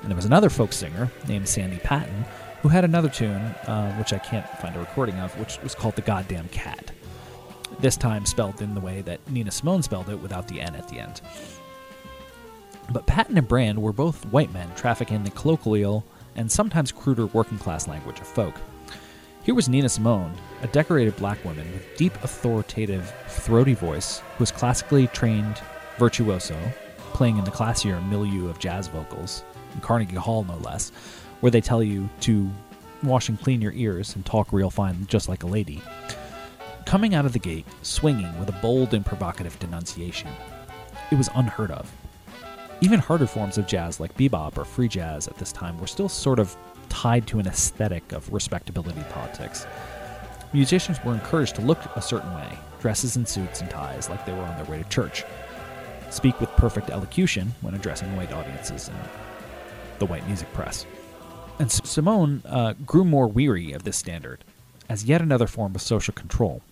[0.00, 2.24] And there was another folk singer named Sandy Patton
[2.60, 5.96] who had another tune, uh, which I can't find a recording of, which was called
[5.96, 6.90] The Goddamn Cat.
[7.80, 10.88] This time spelled in the way that Nina Simone spelled it without the N at
[10.88, 11.20] the end.
[12.90, 16.04] But Patton and Brand were both white men trafficking the colloquial
[16.36, 18.54] and sometimes cruder working class language of folk.
[19.42, 24.50] Here was Nina Simone, a decorated black woman with deep, authoritative, throaty voice, who was
[24.50, 25.60] classically trained
[25.98, 26.56] virtuoso,
[27.12, 29.44] playing in the classier milieu of jazz vocals,
[29.74, 30.92] in Carnegie Hall no less,
[31.40, 32.50] where they tell you to
[33.02, 35.80] wash and clean your ears and talk real fine just like a lady.
[36.88, 40.30] coming out of the gate swinging with a bold and provocative denunciation.
[41.10, 41.92] It was unheard of.
[42.80, 46.08] Even harder forms of jazz like bebop or free jazz at this time were still
[46.08, 46.56] sort of
[46.88, 49.66] tied to an aesthetic of respectability politics.
[50.54, 54.32] Musicians were encouraged to look a certain way, dresses in suits and ties like they
[54.32, 55.24] were on their way to church,
[56.08, 58.96] speak with perfect elocution when addressing white audiences and
[59.98, 60.86] the white music press.
[61.58, 64.44] And Simone uh, grew more weary of this standard
[64.88, 66.62] as yet another form of social control.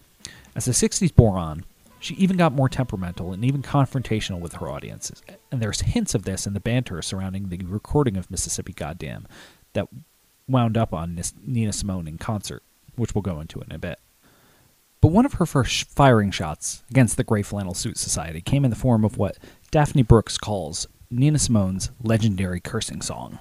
[0.54, 1.64] As the 60s bore on,
[1.98, 5.22] she even got more temperamental and even confrontational with her audiences.
[5.50, 9.26] And there's hints of this in the banter surrounding the recording of Mississippi Goddam
[9.72, 9.88] that
[10.48, 12.62] wound up on Nina Simone in concert,
[12.94, 13.98] which we'll go into in a bit.
[15.00, 18.70] But one of her first firing shots against the Gray Flannel Suit Society came in
[18.70, 19.36] the form of what
[19.70, 23.38] Daphne Brooks calls Nina Simone's legendary cursing song.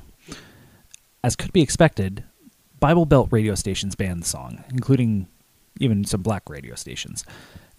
[1.26, 2.24] As could be expected,
[2.80, 5.28] Bible Belt radio stations banned the song, including
[5.80, 7.26] even some black radio stations.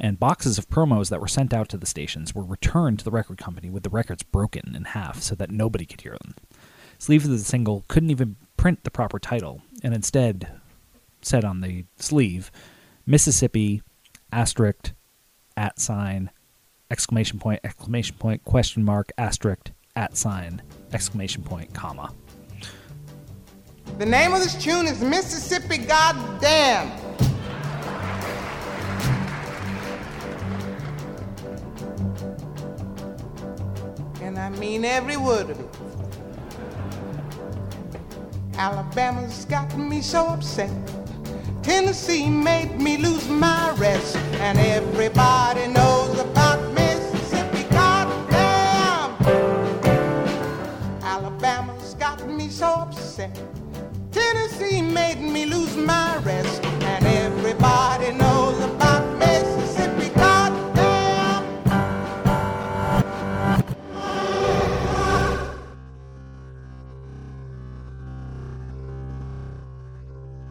[0.00, 3.12] And boxes of promos that were sent out to the stations were returned to the
[3.12, 6.34] record company with the records broken in half so that nobody could hear them.
[6.98, 10.48] Sleeves of the single couldn't even print the proper title, and instead
[11.22, 12.50] said on the sleeve
[13.06, 13.80] Mississippi,
[14.32, 14.90] asterisk,
[15.56, 16.30] at sign,
[16.90, 22.12] exclamation point, exclamation point, question mark, asterisk, at sign, exclamation point, comma.
[23.98, 26.90] The name of this tune is Mississippi Goddamn.
[34.20, 35.78] And I mean every word of it.
[38.58, 40.70] Alabama's got me so upset.
[41.62, 44.16] Tennessee made me lose my rest.
[44.40, 47.62] And everybody knows about Mississippi.
[47.70, 49.16] Goddamn!
[51.02, 53.38] Alabama's got me so upset.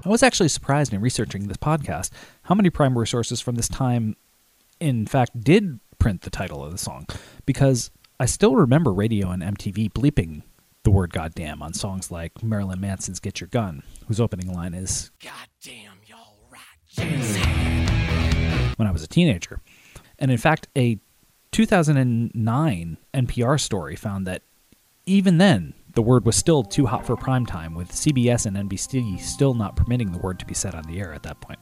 [0.06, 2.12] I was actually surprised in researching this podcast
[2.43, 4.16] how many primary sources from this time,
[4.80, 7.08] in fact, did print the title of the song,
[7.47, 7.89] because
[8.20, 10.43] I still remember radio and MTV bleeping
[10.86, 15.10] the word goddamn on songs like Marilyn Manson's Get Your Gun, whose opening line is
[15.22, 16.62] Goddamn, y'all right.
[18.78, 19.60] When I was a teenager.
[20.20, 21.00] And in fact, a
[21.52, 24.44] 2009 NPR story found that
[25.08, 29.20] even then, the word was still too hot for prime time, with CBS and NBC
[29.20, 31.60] still not permitting the word to be said on the air at that point.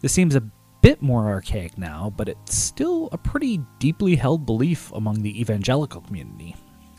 [0.00, 0.42] This seems a
[0.82, 6.00] bit more archaic now, but it's still a pretty deeply held belief among the evangelical
[6.00, 6.56] community,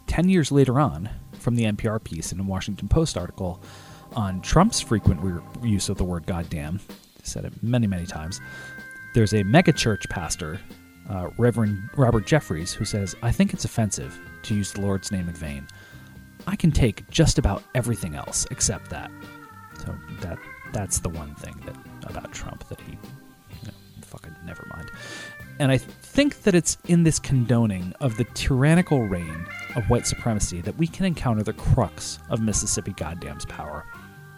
[0.08, 3.62] 10 years later on, from the NPR piece and a Washington Post article
[4.16, 6.80] on Trump's frequent re- use of the word goddamn,
[7.24, 8.42] said it many, many times,
[9.14, 10.60] there's a megachurch pastor,
[11.10, 15.30] uh, Reverend Robert Jeffress, who says, I think it's offensive to use the Lord's name
[15.30, 15.68] in vain.
[16.48, 19.12] I can take just about everything else except that.
[19.80, 20.40] So that
[20.74, 21.76] that's the one thing that
[22.10, 24.92] about Trump that he, you know, fucking never mind.
[25.60, 29.46] And I think that it's in this condoning of the tyrannical reign
[29.78, 33.86] of white supremacy that we can encounter the crux of Mississippi Goddam's power,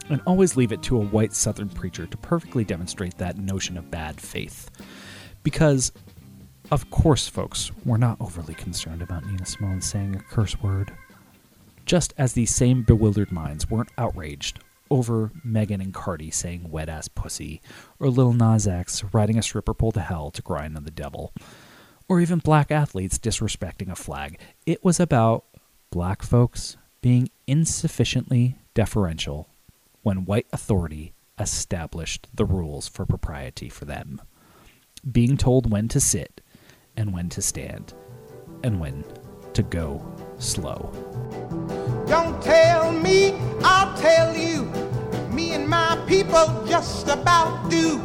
[0.09, 3.89] and always leave it to a white Southern preacher to perfectly demonstrate that notion of
[3.89, 4.69] bad faith.
[5.41, 5.93] Because,
[6.71, 10.91] of course, folks, we're not overly concerned about Nina Simone saying a curse word.
[11.85, 14.59] Just as these same bewildered minds weren't outraged
[14.91, 17.61] over Megan and Cardi saying wet ass pussy,
[17.99, 21.31] or Lil Nas X riding a stripper pole to hell to grind on the devil,
[22.09, 24.39] or even black athletes disrespecting a flag.
[24.65, 25.45] It was about
[25.91, 29.47] black folks being insufficiently deferential
[30.01, 34.21] when white authority established the rules for propriety for them,
[35.09, 36.41] being told when to sit
[36.97, 37.93] and when to stand
[38.63, 39.05] and when
[39.53, 40.03] to go
[40.37, 40.91] slow.
[42.07, 43.33] Don't tell me,
[43.63, 44.65] I'll tell you.
[45.31, 48.01] Me and my people just about do.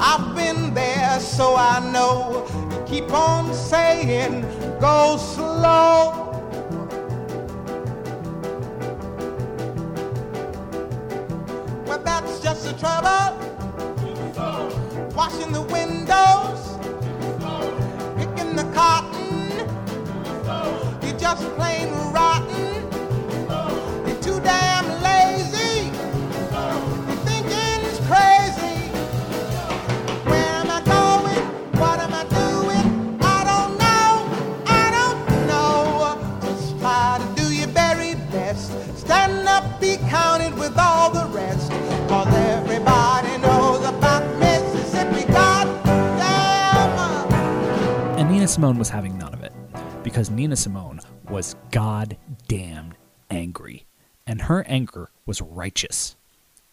[0.00, 2.46] I've been there, so I know.
[2.86, 4.42] Keep on saying,
[4.80, 6.24] go slow.
[11.86, 13.36] Well, that's just the trouble.
[15.14, 16.78] Washing the windows,
[18.16, 19.50] picking the cotton.
[21.02, 22.87] You're just plain rotten.
[48.48, 49.52] Simone was having none of it
[50.02, 52.94] because Nina Simone was goddamn
[53.30, 53.84] angry,
[54.26, 56.16] and her anger was righteous.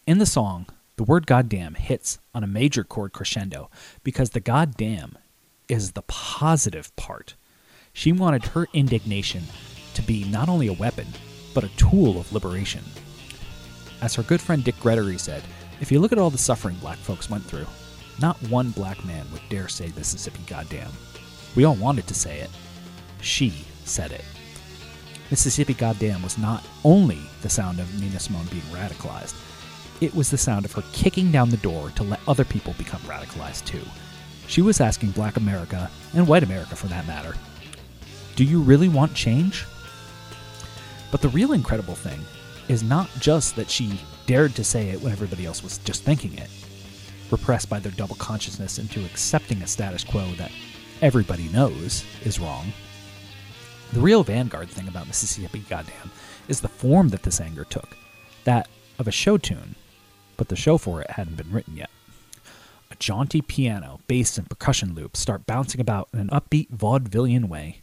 [0.08, 3.70] In the song, the word goddamn hits on a major chord crescendo
[4.06, 5.18] because the goddamn
[5.68, 7.36] is the positive part.
[7.92, 9.44] She wanted her indignation
[9.96, 11.08] to be not only a weapon,
[11.54, 12.84] but a tool of liberation.
[14.02, 15.44] As her good friend Dick Gregory said,
[15.82, 17.68] if you look at all the suffering black folks went through,
[18.22, 20.92] not one black man would dare say Mississippi goddamn.
[21.56, 22.50] We all wanted to say it.
[23.22, 24.24] She said it.
[25.32, 29.36] Mississippi Goddamn was not only the sound of Nina Simone being radicalized,
[30.02, 33.02] it was the sound of her kicking down the door to let other people become
[33.02, 33.82] radicalized too.
[34.48, 37.36] She was asking black America, and white America for that matter,
[38.36, 39.66] do you really want change?
[41.10, 42.20] But the real incredible thing
[42.68, 46.38] is not just that she dared to say it when everybody else was just thinking
[46.38, 46.50] it,
[47.32, 50.52] repressed by their double consciousness into accepting a status quo that
[51.02, 52.72] everybody knows is wrong.
[53.94, 56.12] The real vanguard thing about Mississippi Goddamn
[56.48, 57.96] is the form that this anger took
[58.44, 58.68] that
[59.00, 59.76] of a show tune,
[60.38, 61.90] but the show for it hadn't been written yet.
[62.92, 67.82] A jaunty piano, bass, and percussion loops start bouncing about in an upbeat vaudevillian way.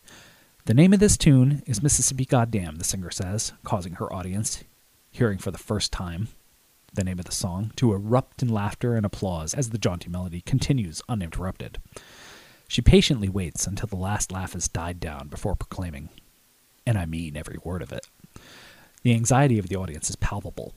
[0.64, 4.62] The name of this tune is Mississippi Goddamn, the singer says, causing her audience,
[5.10, 6.28] hearing for the first time
[6.94, 10.42] the name of the song, to erupt in laughter and applause as the jaunty melody
[10.42, 11.78] continues uninterrupted.
[12.72, 16.08] She patiently waits until the last laugh has died down before proclaiming,
[16.86, 18.08] and I mean every word of it.
[19.02, 20.72] The anxiety of the audience is palpable.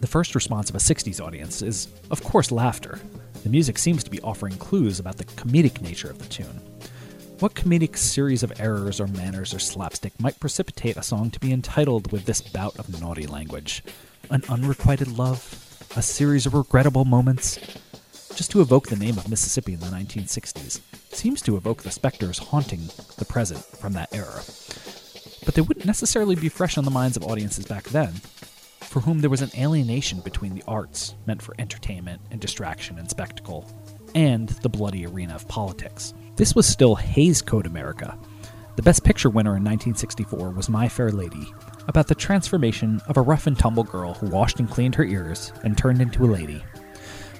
[0.00, 3.00] The first response of a 60s audience is, of course, laughter.
[3.42, 6.60] The music seems to be offering clues about the comedic nature of the tune.
[7.40, 11.52] What comedic series of errors or manners or slapstick might precipitate a song to be
[11.52, 13.82] entitled with this bout of naughty language?
[14.30, 15.64] An unrequited love?
[15.96, 17.58] A series of regrettable moments?
[18.36, 20.80] Just to evoke the name of Mississippi in the 1960s,
[21.10, 24.42] seems to evoke the specters haunting the present from that era.
[25.46, 28.12] But they wouldn't necessarily be fresh on the minds of audiences back then,
[28.82, 33.08] for whom there was an alienation between the arts, meant for entertainment and distraction and
[33.08, 33.70] spectacle,
[34.14, 36.12] and the bloody arena of politics.
[36.36, 38.18] This was still Hays Code America.
[38.76, 41.50] The Best Picture winner in 1964 was My Fair Lady,
[41.88, 45.54] about the transformation of a rough and tumble girl who washed and cleaned her ears
[45.64, 46.62] and turned into a lady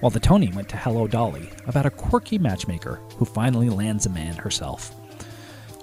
[0.01, 4.11] while the Tony went to Hello Dolly, about a quirky matchmaker who finally lands a
[4.11, 4.95] man herself.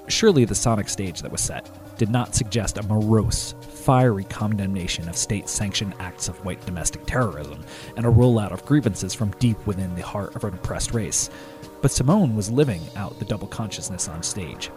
[0.07, 5.16] Surely the sonic stage that was set did not suggest a morose, fiery condemnation of
[5.16, 7.64] state sanctioned acts of white domestic terrorism
[7.95, 11.30] and a rollout of grievances from deep within the heart of an oppressed race.
[11.82, 14.70] But Simone was living out the double consciousness on stage.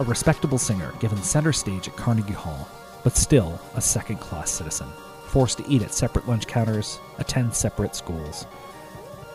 [0.00, 2.68] A respectable singer given center stage at Carnegie Hall,
[3.02, 4.88] but still a second class citizen,
[5.26, 8.46] forced to eat at separate lunch counters, attend separate schools,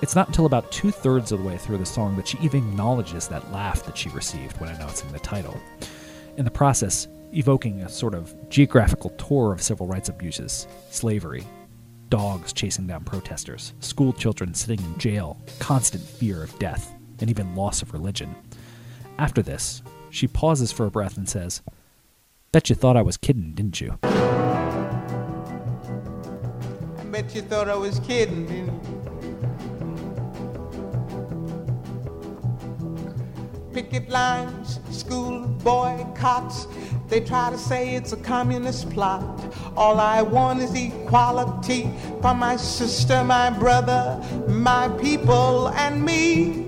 [0.01, 2.69] it's not until about two thirds of the way through the song that she even
[2.69, 5.59] acknowledges that laugh that she received when announcing the title.
[6.37, 11.45] In the process, evoking a sort of geographical tour of civil rights abuses, slavery,
[12.09, 17.55] dogs chasing down protesters, school children sitting in jail, constant fear of death, and even
[17.55, 18.33] loss of religion.
[19.17, 21.61] After this, she pauses for a breath and says,
[22.51, 23.99] Bet you thought I was kidding, didn't you?
[24.03, 24.15] I
[27.11, 28.98] bet you thought I was kidding, didn't you?
[33.73, 36.67] Picket lines, school boycotts.
[37.07, 39.23] They try to say it's a communist plot.
[39.75, 41.91] All I want is equality
[42.21, 46.65] for my sister, my brother, my people, and me.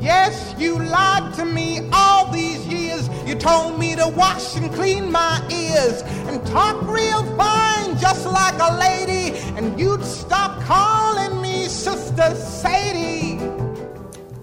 [0.00, 3.08] Yes, you lied to me all these years.
[3.26, 8.54] You told me to wash and clean my ears and talk real fine, just like
[8.60, 13.38] a lady, and you'd stop calling me Sister Sadie.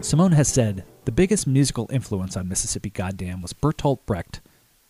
[0.02, 4.42] Simone has said the biggest musical influence on Mississippi Goddamn was Bertolt Brecht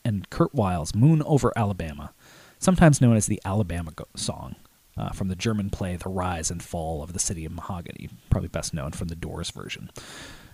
[0.03, 2.13] and Kurt Weill's Moon Over Alabama,
[2.59, 4.55] sometimes known as the Alabama Song,
[4.97, 8.49] uh, from the German play The Rise and Fall of the City of Mahagonny, probably
[8.49, 9.91] best known from the Doors version.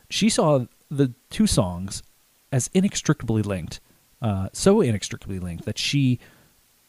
[0.09, 2.03] She saw the two songs
[2.51, 3.79] as inextricably linked,
[4.21, 6.19] uh, so inextricably linked that she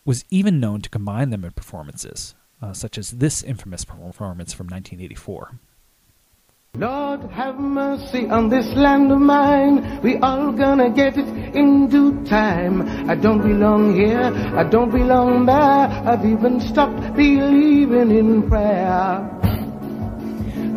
[0.05, 4.67] was even known to combine them in performances uh, such as this infamous performance from
[4.67, 5.59] 1984.
[6.77, 10.01] Lord have mercy on this land of mine.
[10.03, 12.83] We all gonna get it in due time.
[13.11, 15.57] I don't belong here, I don't belong there.
[15.57, 19.29] I've even stopped believing in prayer.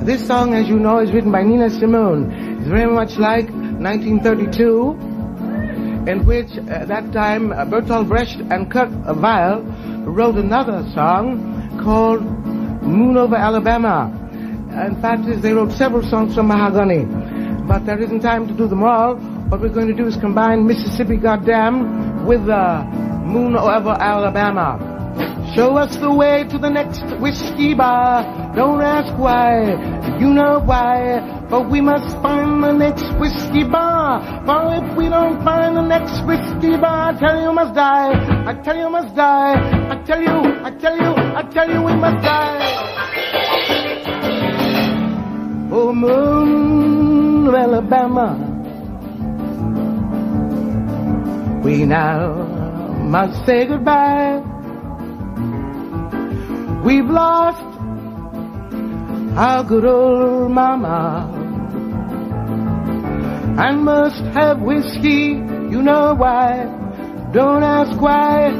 [0.03, 2.31] This song, as you know, is written by Nina Simone.
[2.59, 8.89] It's very much like 1932, in which at that time uh, Bertolt Brecht and Kurt
[8.89, 9.61] Weill
[10.05, 12.23] wrote another song called
[12.83, 14.11] Moon Over Alabama.
[14.87, 17.67] In fact, they wrote several songs from Mahagonny.
[17.67, 19.15] But there isn't time to do them all.
[19.15, 22.83] What we're going to do is combine Mississippi Goddamn with uh,
[23.23, 24.89] Moon Over Alabama.
[25.55, 28.23] Show us the way to the next whiskey bar.
[28.55, 31.42] Don't ask why, you know why.
[31.53, 34.17] But we must find the next whiskey bar.
[34.43, 38.13] For if we don't find the next whiskey bar, I tell you must die.
[38.49, 39.53] I tell you must die.
[39.91, 42.57] I tell you, I tell you, I tell you we must die.
[45.71, 48.27] Oh, moon of Alabama.
[51.63, 52.47] We now
[53.15, 54.41] must say goodbye.
[56.83, 57.61] We've lost
[59.37, 61.32] our good old mama
[63.57, 65.37] and must have whiskey.
[65.73, 66.65] You know why?
[67.33, 68.51] Don't ask why.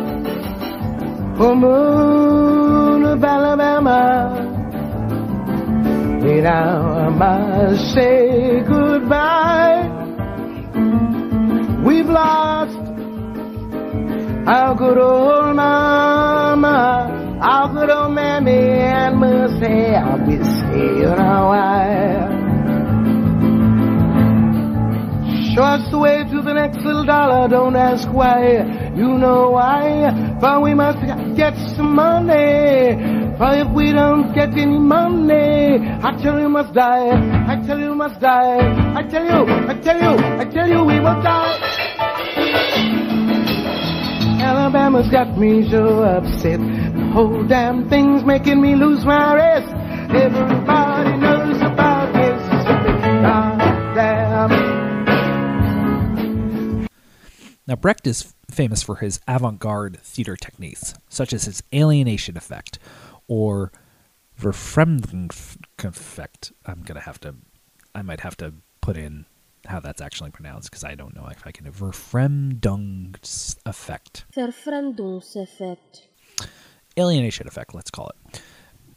[1.37, 4.01] For moon of Alabama,
[6.23, 9.89] we now I must say goodbye.
[11.83, 12.77] We've lost
[14.47, 17.39] our good old mama.
[17.41, 22.32] Our good old mammy and must have whiskey, you know why.
[25.53, 28.63] Show us the way to the next little dollar, don't ask why,
[28.95, 30.09] you know why.
[30.41, 30.97] For we must
[31.37, 32.97] get some money,
[33.37, 37.11] for if we don't get any money, I tell you must die,
[37.47, 40.99] I tell you must die, I tell you, I tell you, I tell you we
[40.99, 41.73] must die.
[44.41, 46.59] Alabama's got me so upset.
[46.61, 49.71] The whole damn thing's making me lose my rest.
[50.15, 50.92] Everybody
[57.66, 62.78] Now, Brecht is famous for his avant garde theater techniques, such as his alienation effect
[63.28, 63.72] or
[64.39, 66.51] Verfremdungseffekt.
[66.66, 67.36] I'm going to have to,
[67.95, 69.26] I might have to put in
[69.66, 71.72] how that's actually pronounced because I don't know if I can.
[71.72, 74.26] Verfremdungseffekt.
[74.36, 76.07] Verfremdungseffekt.
[76.97, 78.41] alienation effect, let's call it.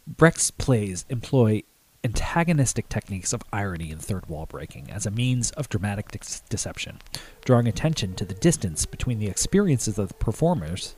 [0.08, 1.62] Brecht's plays employ
[2.04, 6.18] antagonistic techniques of irony and third wall breaking as a means of dramatic de-
[6.48, 6.98] deception,
[7.44, 10.94] drawing attention to the distance between the experiences of the performers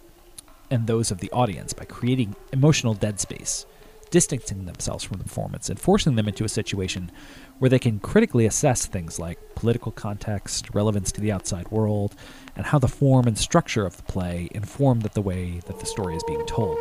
[0.71, 3.65] and those of the audience by creating emotional dead space,
[4.11, 7.11] distancing themselves from the performance and forcing them into a situation
[7.59, 12.15] where they can critically assess things like political context, relevance to the outside world,
[12.57, 15.87] and how the form and structure of the play inform that the way that the
[15.87, 16.79] story is being told.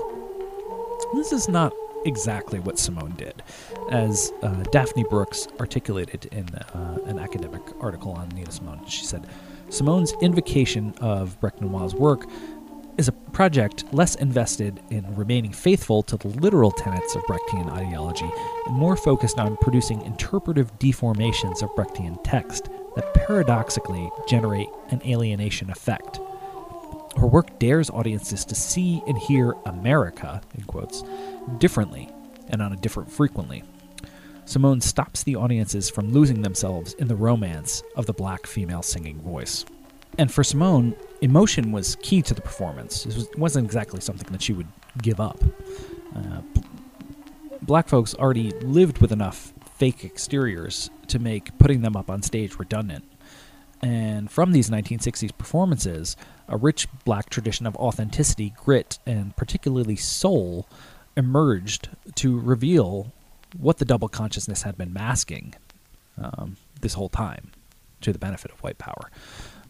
[1.13, 1.71] This is not
[2.07, 3.43] exactly what Simone did,
[3.91, 8.85] as uh, Daphne Brooks articulated in uh, an academic article on Nina Simone.
[8.87, 9.27] She said,
[9.69, 12.25] Simone's invocation of Brecht Noir's work
[12.97, 18.29] is a project less invested in remaining faithful to the literal tenets of Brechtian ideology
[18.65, 25.69] and more focused on producing interpretive deformations of Brechtian text that paradoxically generate an alienation
[25.69, 26.19] effect.
[27.17, 31.03] Her work dares audiences to see and hear America, in quotes,
[31.57, 32.09] differently
[32.49, 33.63] and on a different frequently.
[34.45, 39.19] Simone stops the audiences from losing themselves in the romance of the black female singing
[39.19, 39.65] voice.
[40.17, 43.05] And for Simone, emotion was key to the performance.
[43.05, 44.67] It was- wasn't exactly something that she would
[45.01, 45.43] give up.
[46.15, 46.41] Uh,
[47.61, 52.57] black folks already lived with enough fake exteriors to make putting them up on stage
[52.57, 53.03] redundant.
[53.81, 56.17] And from these 1960s performances,
[56.47, 60.67] a rich black tradition of authenticity, grit, and particularly soul
[61.15, 63.11] emerged to reveal
[63.57, 65.53] what the double consciousness had been masking
[66.21, 67.51] um, this whole time
[68.01, 69.11] to the benefit of white power.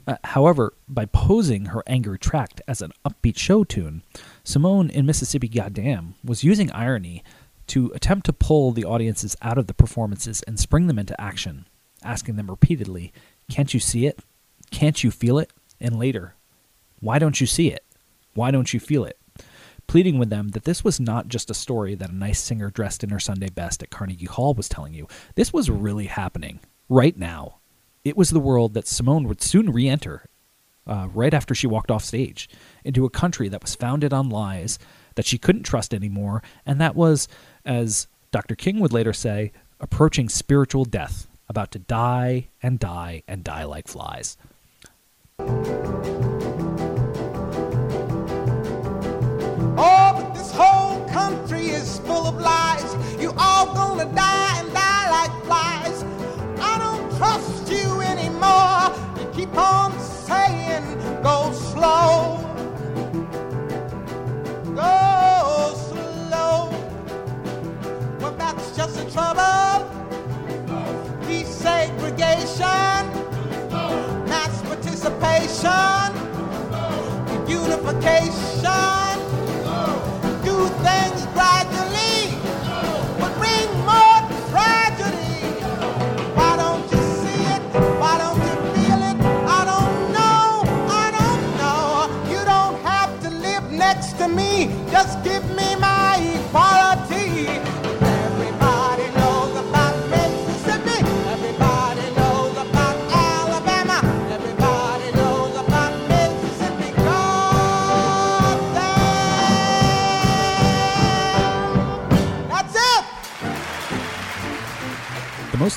[0.07, 4.03] Uh, however, by posing her angry tract as an upbeat show tune,
[4.43, 7.23] Simone in Mississippi Goddamn was using irony
[7.67, 11.65] to attempt to pull the audiences out of the performances and spring them into action,
[12.03, 13.11] asking them repeatedly,
[13.49, 14.19] Can't you see it?
[14.71, 15.51] Can't you feel it?
[15.79, 16.35] And later,
[16.99, 17.83] Why don't you see it?
[18.33, 19.17] Why don't you feel it?
[19.85, 23.03] Pleading with them that this was not just a story that a nice singer dressed
[23.03, 25.07] in her Sunday best at Carnegie Hall was telling you.
[25.35, 27.57] This was really happening right now.
[28.03, 30.25] It was the world that Simone would soon re enter
[30.85, 32.49] uh, right after she walked off stage
[32.83, 34.79] into a country that was founded on lies
[35.15, 37.27] that she couldn't trust anymore, and that was,
[37.65, 38.55] as Dr.
[38.55, 43.87] King would later say, approaching spiritual death, about to die and die and die like
[43.87, 44.37] flies.
[49.79, 52.95] Oh, but this whole country is full of lies.
[53.21, 56.03] You all gonna die and die like flies.
[56.59, 58.91] I don't trust you anymore.
[59.19, 60.83] You keep on saying,
[61.23, 62.39] go slow.
[64.75, 66.69] Go slow.
[68.19, 69.66] Well, that's just the trouble
[72.18, 73.05] segregation,
[74.28, 76.13] mass participation,
[77.47, 78.96] unification.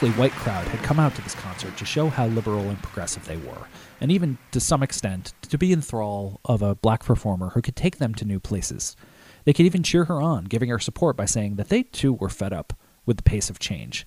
[0.00, 3.26] Mostly white crowd had come out to this concert to show how liberal and progressive
[3.26, 3.66] they were,
[4.00, 7.76] and even, to some extent, to be in thrall of a black performer who could
[7.76, 8.96] take them to new places.
[9.44, 12.30] They could even cheer her on, giving her support by saying that they too were
[12.30, 12.72] fed up
[13.04, 14.06] with the pace of change.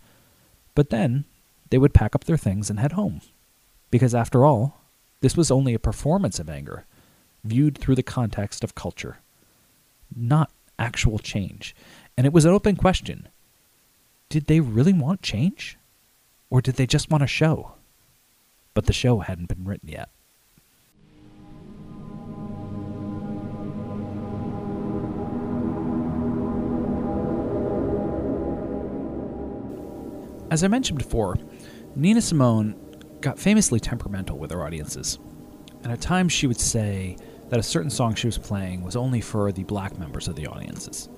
[0.73, 1.25] But then,
[1.69, 3.21] they would pack up their things and head home.
[3.91, 4.81] Because after all,
[5.21, 6.87] this was only a performance of anger,
[7.43, 9.19] viewed through the context of culture,
[10.15, 11.75] not actual change.
[12.17, 13.27] And it was an open question
[14.29, 15.77] did they really want change?
[16.53, 17.71] Or did they just want a show?
[18.75, 20.09] But the show hadn't been written yet.
[30.51, 31.37] As I mentioned before,
[31.95, 32.75] Nina Simone
[33.19, 35.17] got famously temperamental with her audiences.
[35.81, 37.17] And at times she would say
[37.49, 40.45] that a certain song she was playing was only for the black members of the
[40.45, 41.09] audiences.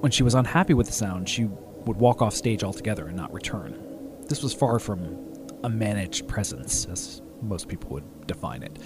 [0.00, 3.32] When she was unhappy with the sound, she would walk off stage altogether and not
[3.32, 3.88] return.
[4.28, 5.18] This was far from
[5.62, 8.78] a managed presence, as most people would define it.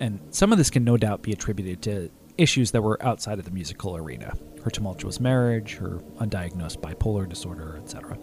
[0.00, 3.44] And some of this can no doubt be attributed to issues that were outside of
[3.44, 8.16] the musical arena her tumultuous marriage, her undiagnosed bipolar disorder, etc.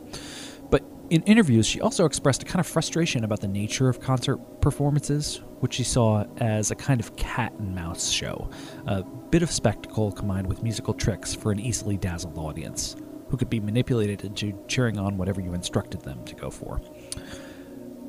[0.70, 4.38] But in interviews, she also expressed a kind of frustration about the nature of concert
[4.61, 8.49] performances, which she saw as a kind of cat and mouse show,
[8.88, 12.95] a bit of spectacle combined with musical tricks for an easily dazzled audience
[13.30, 16.82] who could be manipulated into cheering on whatever you instructed them to go for.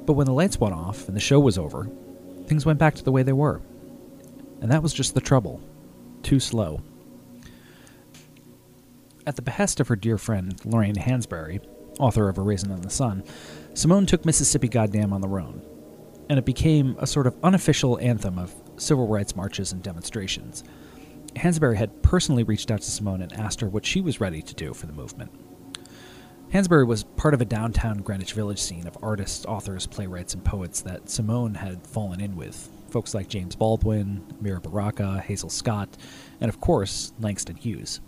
[0.06, 1.88] But when the lights went off and the show was over,
[2.46, 3.60] things went back to the way they were.
[4.60, 5.60] And that was just the trouble.
[6.22, 6.82] Too slow.
[9.26, 11.60] At the behest of her dear friend Lorraine Hansberry,
[11.98, 13.22] author of A Raisin in the Sun,
[13.74, 15.62] Simone took Mississippi Goddam on the road,
[16.28, 20.64] and it became a sort of unofficial anthem of civil rights marches and demonstrations.
[21.36, 24.54] Hansberry had personally reached out to Simone and asked her what she was ready to
[24.54, 25.30] do for the movement.
[26.52, 30.80] Hansberry was part of a downtown Greenwich Village scene of artists, authors, playwrights, and poets
[30.82, 32.68] that Simone had fallen in with.
[32.90, 35.96] Folks like James Baldwin, Amiri Baraka, Hazel Scott,
[36.40, 38.00] and of course, Langston Hughes.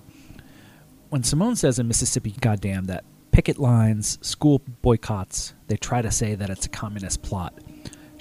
[1.10, 6.34] When Simone says in Mississippi Goddam that picket lines, school boycotts, they try to say
[6.34, 7.54] that it's a communist plot,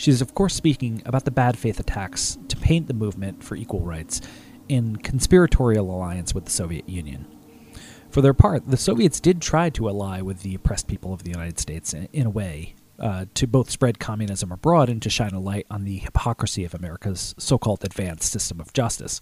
[0.02, 3.56] she is of course speaking about the bad faith attacks to paint the movement for
[3.56, 4.20] equal rights
[4.68, 7.26] in conspiratorial alliance with the Soviet Union.
[8.09, 11.32] For their part, the Soviets did try to ally with the oppressed people of the
[11.32, 15.34] United States in, in a way, uh, to both spread communism abroad and to shine
[15.34, 19.22] a light on the hypocrisy of America's so called advanced system of justice.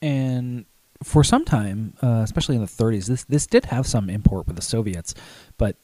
[0.00, 0.64] And
[1.02, 4.56] for some time, uh, especially in the 30s, this this did have some import with
[4.56, 5.14] the Soviets,
[5.58, 5.76] but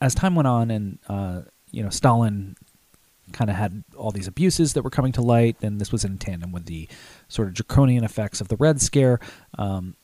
[0.00, 1.42] as time went on and uh,
[1.72, 2.56] you know Stalin
[3.32, 6.18] kind of had all these abuses that were coming to light, and this was in
[6.18, 6.88] tandem with the
[7.28, 9.20] sort of draconian effects of the Red Scare.
[9.58, 9.96] Um,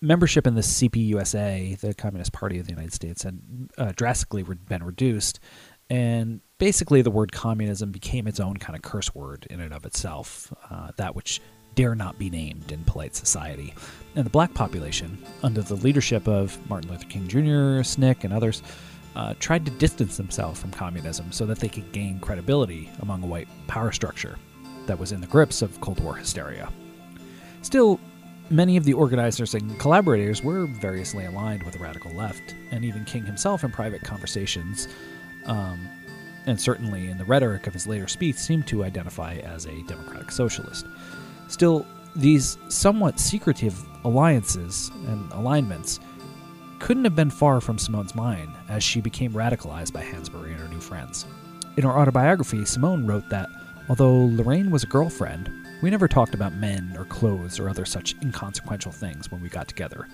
[0.00, 3.40] membership in the CPUSA, the Communist Party of the United States, had
[3.78, 5.38] uh, drastically been reduced,
[5.88, 9.86] and basically the word communism became its own kind of curse word in and of
[9.86, 11.40] itself, uh, that which
[11.74, 13.72] dare not be named in polite society.
[14.14, 18.62] And the black population, under the leadership of Martin Luther King Jr., SNCC, and others,
[19.14, 23.26] uh, tried to distance themselves from communism so that they could gain credibility among a
[23.26, 24.38] white power structure
[24.86, 26.70] that was in the grips of Cold War hysteria.
[27.62, 28.00] Still,
[28.50, 33.04] many of the organizers and collaborators were variously aligned with the radical left, and even
[33.04, 34.88] King himself, in private conversations,
[35.46, 35.88] um,
[36.46, 40.30] and certainly in the rhetoric of his later speech, seemed to identify as a democratic
[40.30, 40.86] socialist.
[41.48, 46.00] Still, these somewhat secretive alliances and alignments
[46.78, 50.68] couldn't have been far from Simone's mind as she became radicalized by Hansberry and her
[50.68, 51.26] new friends.
[51.76, 53.48] In her autobiography, Simone wrote that
[53.92, 58.14] although Lorraine was a girlfriend, we never talked about men or clothes or other such
[58.22, 60.08] inconsequential things when we got together.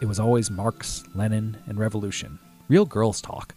[0.00, 2.40] It was always Marx, Lenin, and revolution.
[2.66, 3.54] Real girls' talk.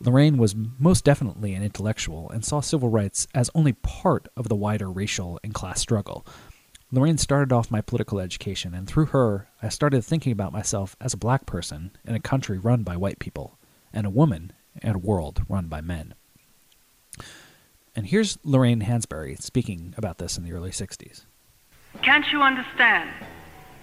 [0.00, 4.54] Lorraine was most definitely an intellectual and saw civil rights as only part of the
[4.54, 6.26] wider racial and class struggle,
[6.92, 11.14] Lorraine started off my political education, and through her, I started thinking about myself as
[11.14, 13.58] a black person in a country run by white people,
[13.94, 16.12] and a woman in a world run by men.
[17.96, 21.24] And here's Lorraine Hansberry speaking about this in the early 60s.
[22.02, 23.10] Can't you understand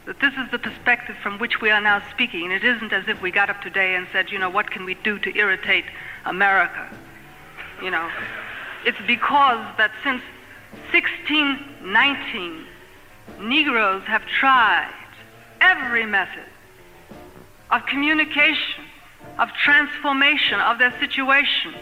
[0.06, 2.52] that this is the perspective from which we are now speaking?
[2.52, 4.94] It isn't as if we got up today and said, you know, what can we
[4.94, 5.84] do to irritate
[6.26, 6.90] America?
[7.84, 8.10] You know,
[8.86, 10.22] it's because that since
[10.92, 12.66] 1619,
[13.42, 14.94] Negroes have tried
[15.60, 16.46] every method
[17.70, 18.86] of communication,
[19.38, 21.76] of transformation of their situation,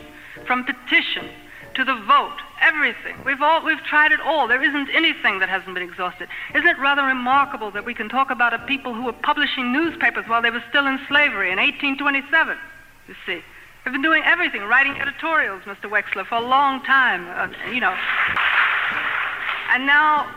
[0.48, 1.30] from petition
[1.76, 3.16] to the vote, everything.
[3.26, 4.48] We've all we've tried it all.
[4.48, 6.30] There isn't anything that hasn't been exhausted.
[6.54, 10.26] Isn't it rather remarkable that we can talk about a people who were publishing newspapers
[10.28, 12.58] while they were still in slavery in 1827?
[13.08, 13.42] You see,
[13.84, 15.90] they've been doing everything, writing editorials, Mr.
[15.90, 17.28] Wechsler, for a long time.
[17.28, 17.96] Uh, you know,
[19.72, 20.34] and now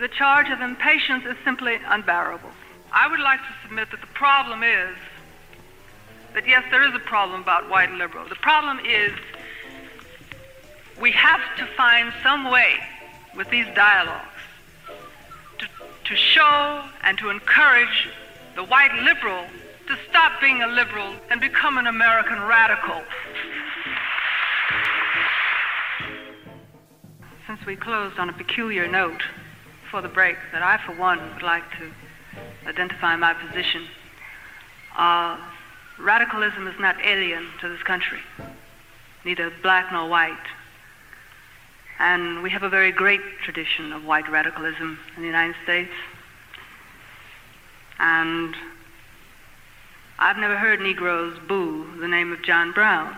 [0.00, 2.50] the charge of impatience is simply unbearable.
[2.92, 4.96] I would like to submit that the problem is
[6.34, 8.28] that yes, there is a problem about white liberal.
[8.28, 9.12] The problem is
[11.00, 12.74] we have to find some way
[13.36, 14.26] with these dialogues
[15.58, 15.66] to,
[16.04, 18.08] to show and to encourage
[18.54, 19.44] the white liberal
[19.86, 23.02] to stop being a liberal and become an American radical.
[27.46, 29.22] Since we closed on a peculiar note
[29.90, 31.90] for the break, that I, for one, would like to
[32.68, 33.82] identify my position.
[34.96, 35.36] Uh,
[35.98, 38.20] radicalism is not alien to this country,
[39.24, 40.36] neither black nor white.
[42.00, 45.92] And we have a very great tradition of white radicalism in the United States.
[47.98, 48.56] And
[50.18, 53.14] I've never heard Negroes boo the name of John Brown.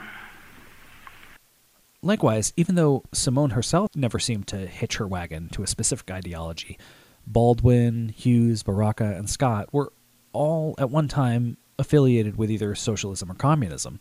[2.02, 6.76] Likewise, even though Simone herself never seemed to hitch her wagon to a specific ideology,
[7.24, 9.92] Baldwin, Hughes, Baraka, and Scott were
[10.32, 14.00] all at one time affiliated with either socialism or communism.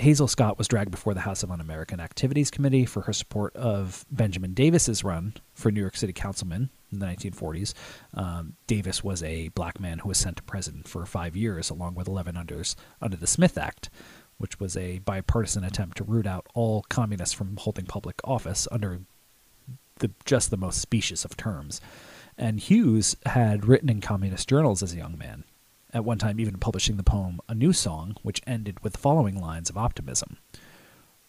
[0.00, 3.54] Hazel Scott was dragged before the House of Un American Activities Committee for her support
[3.56, 7.74] of Benjamin Davis's run for New York City councilman in the 1940s.
[8.14, 11.96] Um, Davis was a black man who was sent to prison for five years, along
[11.96, 13.90] with 11 others, under the Smith Act,
[14.36, 19.00] which was a bipartisan attempt to root out all communists from holding public office under
[19.98, 21.80] the, just the most specious of terms.
[22.36, 25.42] And Hughes had written in communist journals as a young man,
[25.92, 29.40] at one time even publishing the poem A New Song, which ended with the following
[29.40, 30.38] lines of optimism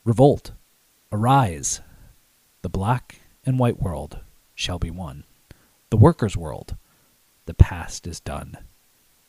[0.05, 0.51] Revolt,
[1.11, 1.81] arise,
[2.61, 4.19] the black and white world
[4.55, 5.23] shall be one.
[5.89, 6.75] The workers' world,
[7.45, 8.57] the past is done.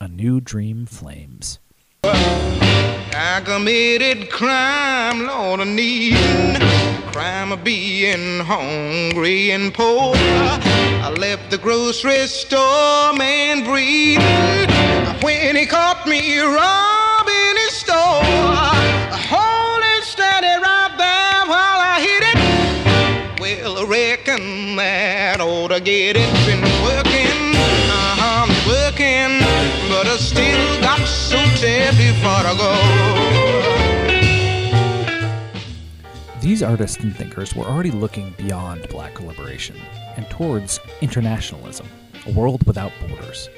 [0.01, 1.59] A new dream flames.
[2.03, 6.57] I committed crime, Lord, of needing
[7.13, 10.13] crime of being hungry and poor.
[10.15, 14.71] I left the grocery store, man, breathing
[15.23, 18.23] when he caught me robbing his store.
[19.33, 23.41] Holding steady right there while I hit it.
[23.41, 26.31] Well, I reckon that ought to get it.
[26.47, 27.10] Been working,
[32.23, 33.81] far to go.
[36.41, 39.77] These artists and thinkers were already looking beyond black liberation
[40.17, 41.87] and towards internationalism,
[42.27, 43.49] a world without borders.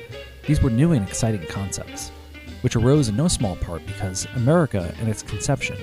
[0.46, 2.10] These were new and exciting concepts,
[2.62, 5.76] which arose in no small part because America, in its conception,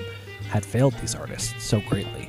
[0.48, 2.28] had failed these artists so greatly.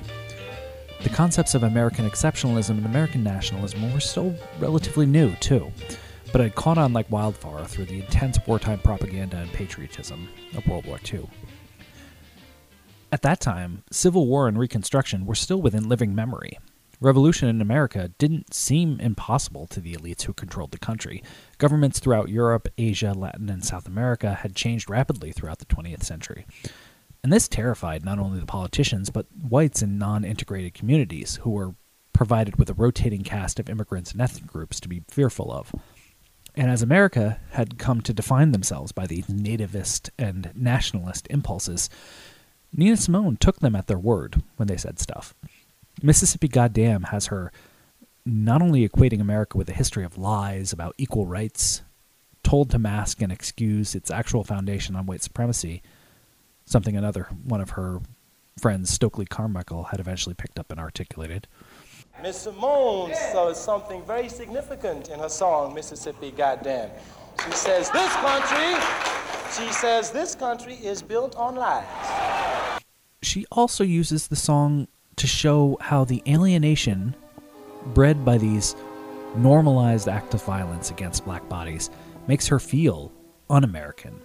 [1.03, 5.71] The concepts of American exceptionalism and American nationalism were still relatively new, too,
[6.31, 10.85] but had caught on like wildfire through the intense wartime propaganda and patriotism of World
[10.85, 11.29] War II.
[13.11, 16.57] At that time, Civil War and Reconstruction were still within living memory.
[17.01, 21.23] Revolution in America didn't seem impossible to the elites who controlled the country.
[21.57, 26.45] Governments throughout Europe, Asia, Latin, and South America had changed rapidly throughout the 20th century.
[27.23, 31.75] And this terrified not only the politicians, but whites in non integrated communities who were
[32.13, 35.73] provided with a rotating cast of immigrants and ethnic groups to be fearful of.
[36.55, 41.89] And as America had come to define themselves by these nativist and nationalist impulses,
[42.73, 45.33] Nina Simone took them at their word when they said stuff.
[46.01, 47.51] Mississippi Goddamn has her
[48.25, 51.81] not only equating America with a history of lies about equal rights,
[52.43, 55.81] told to mask and excuse its actual foundation on white supremacy,
[56.65, 57.99] something another one of her
[58.59, 61.47] friends, Stokely Carmichael, had eventually picked up and articulated.
[62.21, 66.91] Miss Simone says something very significant in her song, Mississippi Goddamn.
[67.43, 68.75] She says, This country,
[69.57, 72.79] she says, this country is built on lies.
[73.23, 77.15] She also uses the song to show how the alienation
[77.87, 78.75] bred by these
[79.35, 81.89] normalized acts of violence against black bodies
[82.27, 83.11] makes her feel
[83.49, 84.21] un American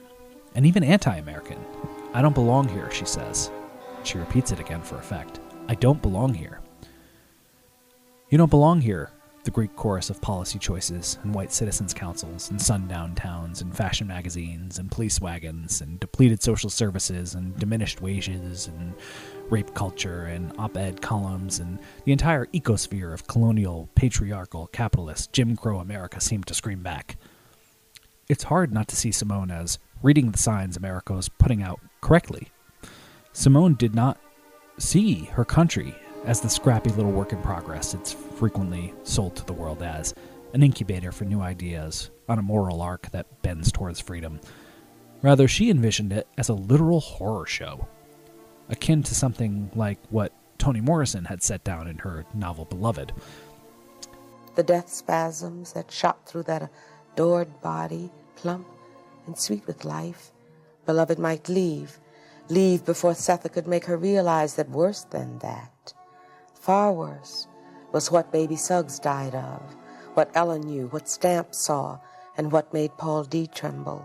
[0.55, 1.59] and even anti American.
[2.13, 3.51] I don't belong here, she says.
[4.05, 5.41] She repeats it again for effect.
[5.69, 6.61] I don't belong here.
[8.29, 9.11] You don't belong here,
[9.45, 14.09] the Greek chorus of policy choices and white citizens' councils and sundown towns and fashion
[14.09, 18.95] magazines and police wagons and depleted social services and diminished wages and
[19.49, 25.55] rape culture and op ed columns, and the entire ecosphere of colonial, patriarchal, capitalist, Jim
[25.55, 27.17] Crow America seemed to scream back.
[28.29, 32.49] It's hard not to see Simone as reading the signs America was putting out correctly.
[33.33, 34.19] Simone did not
[34.79, 35.95] see her country
[36.27, 40.13] as the scrappy little work in progress it's frequently sold to the world as
[40.55, 44.41] an incubator for new ideas on a moral arc that bends towards freedom.
[45.23, 47.87] Rather, she envisioned it as a literal horror show,
[48.69, 53.13] akin to something like what Toni Morrison had set down in her novel Beloved.
[54.57, 56.71] The death spasms that shot through that
[57.13, 58.67] adored body, plump
[59.27, 60.33] and sweet with life,
[60.87, 61.99] Beloved might leave,
[62.49, 65.93] leave before Sethe could make her realize that worse than that,
[66.67, 67.47] far worse,
[67.93, 69.63] was what baby Suggs died of,
[70.15, 71.97] what Ella knew, what Stamp saw,
[72.37, 74.05] and what made Paul D tremble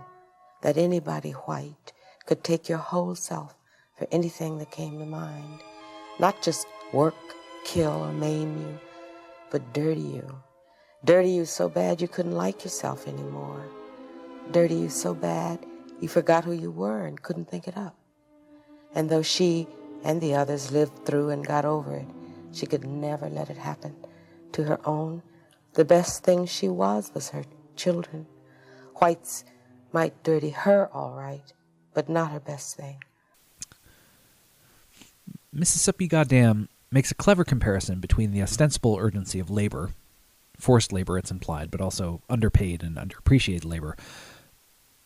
[0.62, 1.92] that anybody white
[2.24, 3.56] could take your whole self
[3.98, 5.60] for anything that came to mind.
[6.20, 7.16] Not just work,
[7.64, 8.78] kill, or maim you,
[9.50, 10.32] but dirty you.
[11.04, 13.66] Dirty you so bad you couldn't like yourself anymore.
[14.52, 15.58] Dirty you so bad
[16.00, 17.96] you forgot who you were and couldn't think it up.
[18.94, 19.66] And though she
[20.04, 22.06] and the others lived through and got over it,
[22.52, 23.94] she could never let it happen
[24.52, 25.22] to her own.
[25.74, 27.44] The best thing she was was her
[27.76, 28.26] children.
[28.96, 29.44] Whites
[29.92, 31.52] might dirty her all right,
[31.94, 33.02] but not her best thing.
[35.52, 39.90] Mississippi Goddam makes a clever comparison between the ostensible urgency of labor,
[40.58, 43.96] forced labor it's implied, but also underpaid and underappreciated labor,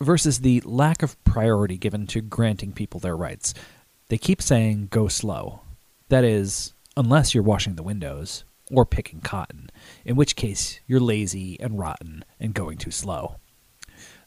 [0.01, 3.55] versus the lack of priority given to granting people their rights.
[4.09, 5.63] They keep saying go slow.
[6.09, 9.71] That is, unless you're washing the windows or picking cotton,
[10.05, 13.37] in which case you're lazy and rotten and going too slow.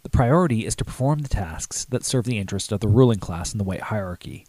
[0.04, 3.52] The priority is to perform the tasks that serve the interest of the ruling class
[3.52, 4.46] in the white hierarchy.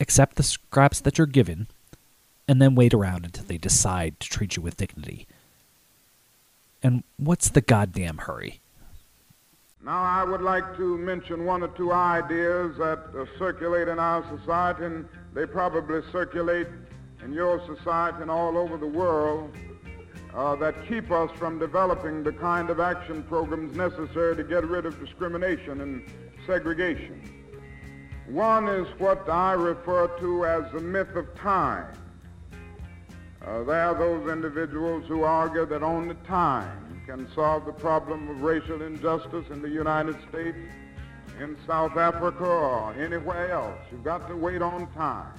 [0.00, 1.68] Accept the scraps that you're given,
[2.46, 5.26] and then wait around until they decide to treat you with dignity.
[6.82, 8.60] And what's the goddamn hurry?
[9.82, 14.24] Now, I would like to mention one or two ideas that uh, circulate in our
[14.36, 16.66] society, and they probably circulate
[17.22, 19.54] in your society and all over the world
[20.34, 24.84] uh, that keep us from developing the kind of action programs necessary to get rid
[24.84, 26.02] of discrimination and
[26.46, 27.20] segregation.
[28.28, 31.94] One is what I refer to as the myth of time.
[33.46, 38.42] Uh, there are those individuals who argue that only time can solve the problem of
[38.42, 40.58] racial injustice in the United States,
[41.40, 43.78] in South Africa, or anywhere else.
[43.92, 45.32] You've got to wait on time.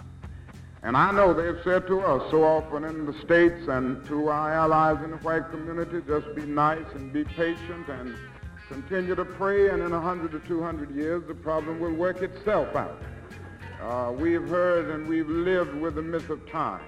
[0.83, 4.53] And I know they've said to us so often in the States and to our
[4.53, 8.15] allies in the white community, just be nice and be patient and
[8.67, 13.01] continue to pray, and in 100 to 200 years, the problem will work itself out.
[13.81, 16.81] Uh, we've heard and we've lived with the myth of time.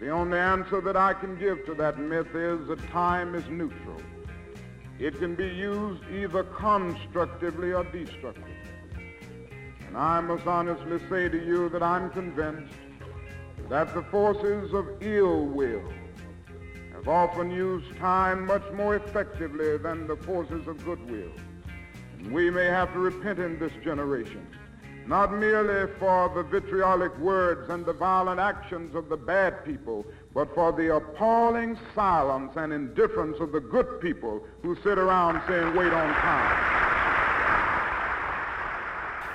[0.00, 4.00] The only answer that I can give to that myth is that time is neutral.
[4.98, 8.61] It can be used either constructively or destructively.
[9.92, 12.72] And I must honestly say to you that I'm convinced
[13.68, 15.82] that the forces of ill will
[16.94, 21.30] have often used time much more effectively than the forces of goodwill.
[22.16, 24.46] And we may have to repent in this generation,
[25.06, 30.54] not merely for the vitriolic words and the violent actions of the bad people, but
[30.54, 35.92] for the appalling silence and indifference of the good people who sit around saying, wait
[35.92, 37.11] on time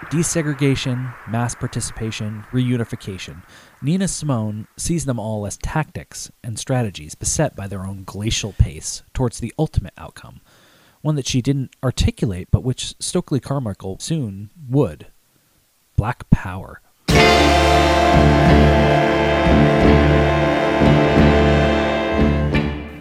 [0.09, 3.43] desegregation, mass participation, reunification.
[3.81, 9.03] Nina Simone sees them all as tactics and strategies beset by their own glacial pace
[9.13, 10.41] towards the ultimate outcome,
[11.01, 15.07] one that she didn't articulate but which Stokely Carmichael soon would.
[15.95, 16.81] Black Power.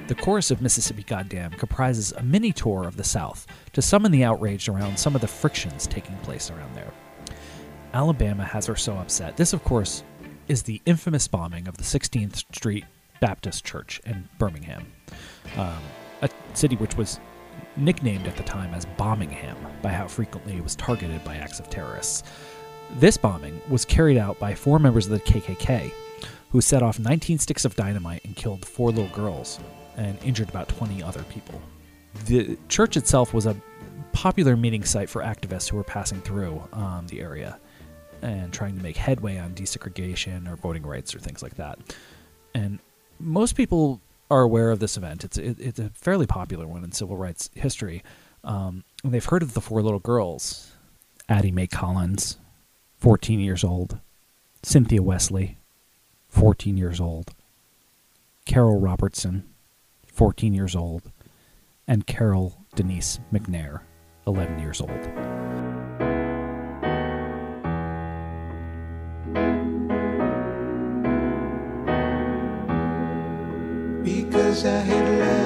[0.07, 4.23] The chorus of Mississippi Goddam comprises a mini tour of the South to summon the
[4.23, 6.93] outrage around some of the frictions taking place around there.
[7.93, 9.37] Alabama has her so upset.
[9.37, 10.03] This, of course,
[10.49, 12.84] is the infamous bombing of the 16th Street
[13.20, 14.87] Baptist Church in Birmingham,
[15.57, 15.78] um,
[16.22, 17.18] a city which was
[17.76, 21.68] nicknamed at the time as Bombingham by how frequently it was targeted by acts of
[21.70, 22.22] terrorists.
[22.99, 25.93] This bombing was carried out by four members of the KKK,
[26.51, 29.59] who set off 19 sticks of dynamite and killed four little girls
[29.97, 31.61] and injured about 20 other people.
[32.26, 33.57] The church itself was a
[34.12, 37.59] popular meeting site for activists who were passing through um, the area
[38.27, 41.79] and trying to make headway on desegregation or voting rights or things like that.
[42.55, 42.81] And
[43.20, 44.01] most people
[44.31, 45.22] are aware of this event.
[45.24, 48.03] It's it, it's a fairly popular one in civil rights history.
[48.43, 50.72] Um, and they've heard of the four little girls,
[51.29, 52.39] Addie Mae Collins,
[52.99, 54.01] 14 years old,
[54.62, 55.59] Cynthia Wesley,
[56.29, 57.33] 14 years old,
[58.45, 59.45] Carol Robertson,
[60.09, 61.12] 14 years old,
[61.87, 63.83] and Carol Denise McNair,
[64.27, 65.46] 11 years old.
[74.57, 75.46] Because I had loved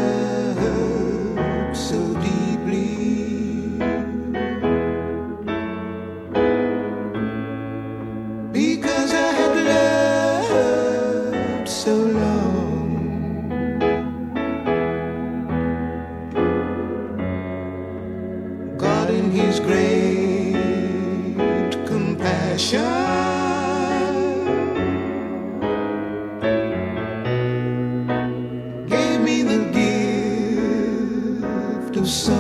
[32.01, 32.40] of song.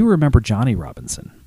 [0.00, 1.44] Few remember Johnny Robinson,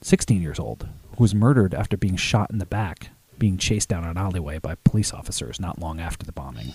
[0.00, 4.02] 16 years old, who was murdered after being shot in the back, being chased down
[4.02, 6.74] an alleyway by police officers not long after the bombing.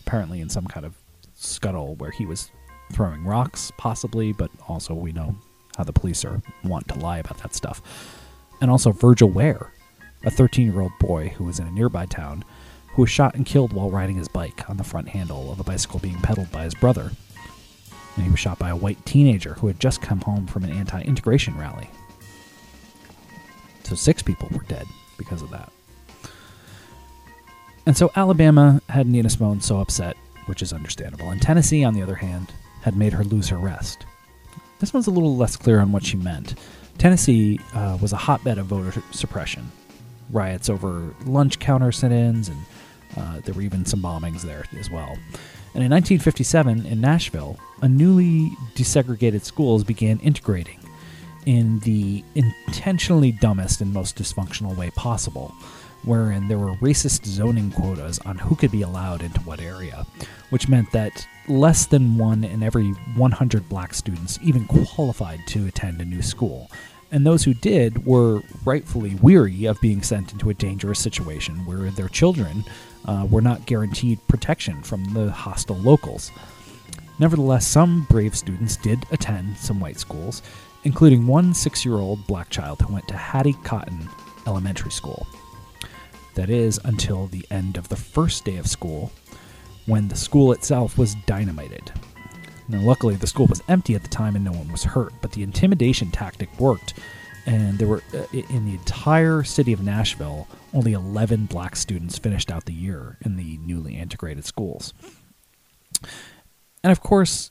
[0.00, 0.94] Apparently, in some kind of
[1.36, 2.50] scuttle where he was
[2.92, 5.34] throwing rocks, possibly, but also we know
[5.78, 7.80] how the police are want to lie about that stuff.
[8.60, 9.72] And also Virgil Ware,
[10.26, 12.44] a 13 year old boy who was in a nearby town,
[12.88, 15.64] who was shot and killed while riding his bike on the front handle of a
[15.64, 17.12] bicycle being pedaled by his brother.
[18.16, 20.70] And he was shot by a white teenager who had just come home from an
[20.70, 21.88] anti integration rally.
[23.84, 24.86] So six people were dead
[25.16, 25.70] because of that.
[27.86, 30.16] And so Alabama had Nina Simone so upset,
[30.46, 31.30] which is understandable.
[31.30, 32.52] And Tennessee, on the other hand,
[32.82, 34.06] had made her lose her rest.
[34.80, 36.56] This one's a little less clear on what she meant.
[36.98, 39.70] Tennessee uh, was a hotbed of voter suppression,
[40.30, 42.58] riots over lunch counter sit ins, and
[43.16, 45.16] uh, there were even some bombings there as well.
[45.76, 50.78] And in 1957, in Nashville, a newly desegregated schools began integrating
[51.44, 55.54] in the intentionally dumbest and most dysfunctional way possible,
[56.02, 60.06] wherein there were racist zoning quotas on who could be allowed into what area,
[60.48, 66.00] which meant that less than one in every 100 black students even qualified to attend
[66.00, 66.70] a new school.
[67.12, 71.90] And those who did were rightfully weary of being sent into a dangerous situation where
[71.90, 72.64] their children
[73.06, 76.30] uh, were not guaranteed protection from the hostile locals.
[77.18, 80.42] Nevertheless, some brave students did attend some white schools,
[80.84, 84.08] including one six year old black child who went to Hattie Cotton
[84.46, 85.26] Elementary School.
[86.34, 89.10] That is, until the end of the first day of school,
[89.86, 91.92] when the school itself was dynamited.
[92.68, 95.32] Now, luckily, the school was empty at the time and no one was hurt, but
[95.32, 96.94] the intimidation tactic worked,
[97.46, 102.52] and there were, uh, in the entire city of Nashville, only 11 black students finished
[102.52, 104.92] out the year in the newly integrated schools.
[106.84, 107.50] And of course,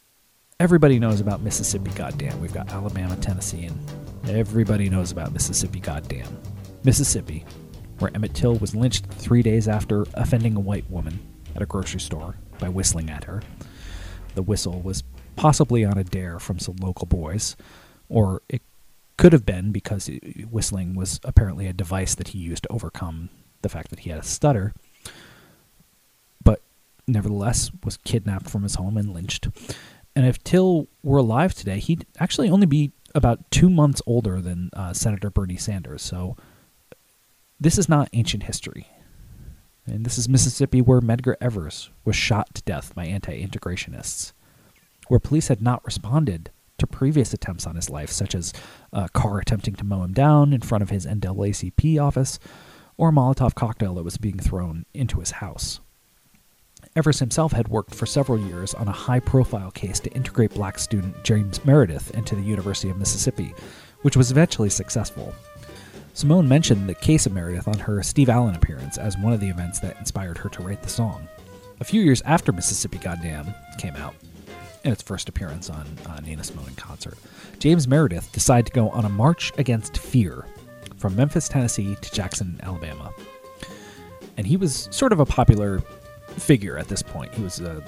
[0.60, 2.40] everybody knows about Mississippi, goddamn.
[2.40, 6.38] We've got Alabama, Tennessee, and everybody knows about Mississippi, goddamn.
[6.84, 7.44] Mississippi,
[7.98, 11.20] where Emmett Till was lynched three days after offending a white woman
[11.56, 13.42] at a grocery store by whistling at her.
[14.36, 15.04] The whistle was
[15.36, 17.56] possibly on a dare from some local boys,
[18.08, 18.62] or it
[19.18, 20.10] could have been because
[20.50, 23.30] whistling was apparently a device that he used to overcome
[23.62, 24.74] the fact that he had a stutter,
[26.44, 26.62] but
[27.08, 29.48] nevertheless was kidnapped from his home and lynched.
[30.16, 34.70] And if Till were alive today, he'd actually only be about two months older than
[34.74, 36.02] uh, Senator Bernie Sanders.
[36.02, 36.36] So
[37.60, 38.88] this is not ancient history.
[39.86, 44.34] And this is Mississippi, where Medgar Evers was shot to death by anti integrationists,
[45.08, 48.54] where police had not responded to previous attempts on his life, such as
[48.94, 52.40] uh, a car attempting to mow him down in front of his NAACP office,
[52.98, 55.80] or a Molotov cocktail that was being thrown into his house.
[56.96, 60.80] Evers himself had worked for several years on a high profile case to integrate black
[60.80, 63.54] student James Meredith into the University of Mississippi,
[64.04, 65.34] which was eventually successful.
[66.14, 69.50] Simone mentioned the case of Meredith on her Steve Allen appearance as one of the
[69.50, 71.28] events that inspired her to write the song.
[71.82, 74.16] A few years after Mississippi Goddamn came out,
[74.86, 77.18] in its first appearance on uh, Nina Simone in concert,
[77.60, 80.46] James Meredith decided to go on a march against fear
[80.98, 83.12] from Memphis, Tennessee to Jackson, Alabama.
[84.38, 85.82] And he was sort of a popular
[86.38, 87.34] figure at this point.
[87.34, 87.82] He was uh,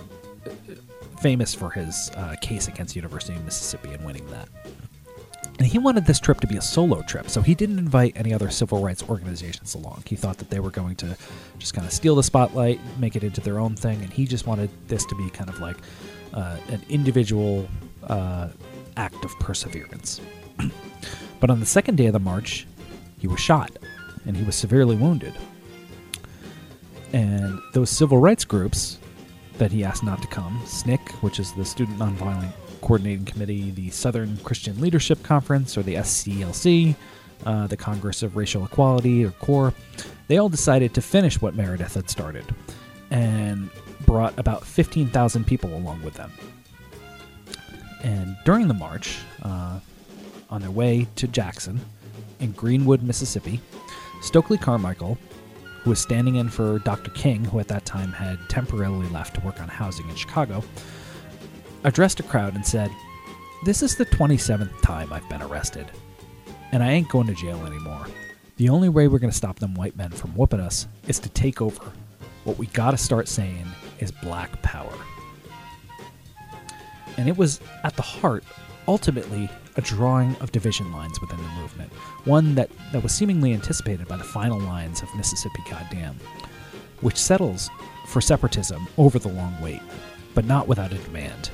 [1.21, 4.49] famous for his uh, case against the University of Mississippi and winning that.
[5.59, 8.31] And he wanted this trip to be a solo trip, so he didn't invite any
[8.31, 10.03] other civil rights organizations along.
[10.05, 11.17] He thought that they were going to
[11.57, 14.45] just kind of steal the spotlight, make it into their own thing, and he just
[14.45, 15.77] wanted this to be kind of like
[16.37, 17.67] uh, an individual
[18.03, 18.49] uh,
[18.95, 20.21] act of perseverance.
[21.39, 22.67] but on the second day of the march,
[23.17, 23.71] he was shot,
[24.25, 25.33] and he was severely wounded.
[27.11, 28.99] And those civil rights groups
[29.57, 33.89] that he asked not to come SNCC, which is the Student Nonviolent Coordinating Committee, the
[33.89, 36.95] Southern Christian Leadership Conference, or the SCLC,
[37.47, 39.73] uh, the Congress of Racial Equality, or CORE,
[40.27, 42.45] they all decided to finish what Meredith had started
[43.09, 43.69] and
[44.07, 46.31] brought about 15,000 people along with them.
[48.03, 49.79] And during the march, uh,
[50.49, 51.79] on their way to Jackson
[52.39, 53.59] in Greenwood, Mississippi,
[54.21, 55.17] Stokely Carmichael,
[55.83, 57.11] who was standing in for Dr.
[57.11, 60.63] King, who at that time had temporarily left to work on housing in Chicago,
[61.83, 62.89] addressed a crowd and said,
[63.65, 65.91] This is the 27th time I've been arrested,
[66.71, 68.07] and I ain't going to jail anymore.
[68.57, 71.29] The only way we're going to stop them white men from whooping us is to
[71.29, 71.91] take over.
[72.43, 73.67] What we got to start saying
[73.99, 74.93] is black power.
[77.17, 78.43] And it was at the heart,
[78.87, 81.91] ultimately, a drawing of division lines within the movement,
[82.25, 86.15] one that, that was seemingly anticipated by the final lines of Mississippi Goddamn,
[87.01, 87.69] which settles
[88.07, 89.81] for separatism over the long wait,
[90.33, 91.51] but not without a demand.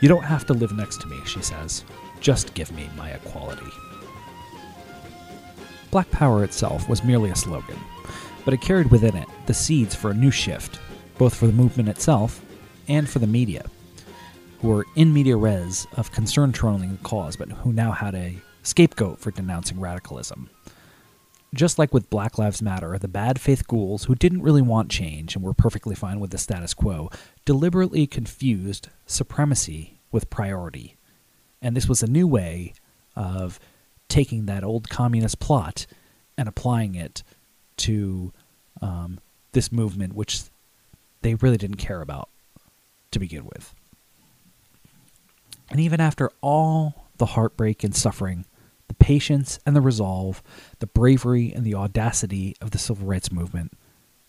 [0.00, 1.84] You don't have to live next to me, she says.
[2.20, 3.70] Just give me my equality.
[5.90, 7.78] Black Power itself was merely a slogan,
[8.44, 10.78] but it carried within it the seeds for a new shift,
[11.18, 12.44] both for the movement itself
[12.88, 13.64] and for the media,
[14.60, 18.36] who were in media res of concern trolling the cause, but who now had a
[18.62, 20.50] scapegoat for denouncing radicalism.
[21.54, 25.34] Just like with Black Lives Matter, the bad faith ghouls who didn't really want change
[25.34, 27.08] and were perfectly fine with the status quo
[27.44, 30.96] deliberately confused supremacy with priority.
[31.62, 32.74] And this was a new way
[33.14, 33.58] of
[34.08, 35.86] taking that old communist plot
[36.36, 37.22] and applying it
[37.78, 38.32] to
[38.82, 39.20] um,
[39.52, 40.42] this movement, which
[41.26, 42.28] they really didn't care about
[43.10, 43.74] to begin with.
[45.68, 48.44] And even after all the heartbreak and suffering,
[48.86, 50.40] the patience and the resolve,
[50.78, 53.72] the bravery and the audacity of the civil rights movement,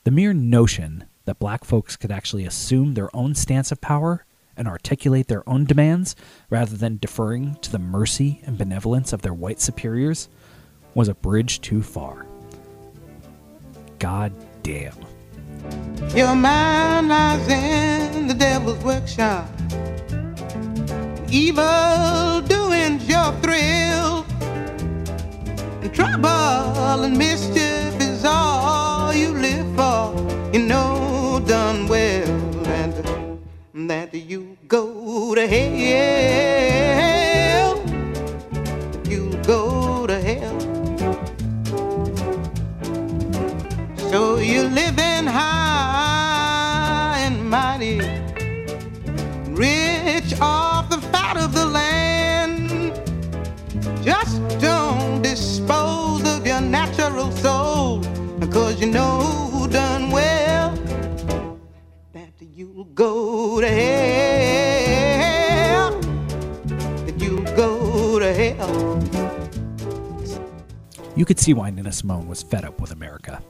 [0.05, 4.25] the mere notion that black folks could actually assume their own stance of power
[4.55, 6.15] and articulate their own demands
[6.49, 10.29] rather than deferring to the mercy and benevolence of their white superiors
[10.95, 12.25] was a bridge too far.
[13.99, 14.33] God
[14.63, 15.06] damn.
[16.15, 19.47] Your mind lies in the devil's workshop.
[21.29, 24.25] Evil doing's your thrill.
[25.81, 30.13] And trouble and mischief is all you live for.
[30.53, 32.47] You know done well
[33.77, 36.47] and that you go to hell.
[39.07, 40.59] You go to hell.
[44.09, 45.56] So you're living high
[56.59, 58.01] your natural soul,
[58.49, 60.75] cause you know done well
[62.13, 65.11] that you'll go to hell.
[67.05, 69.03] That you'll go to hell.
[71.15, 73.43] You could see why Nina Simone was fed up with America.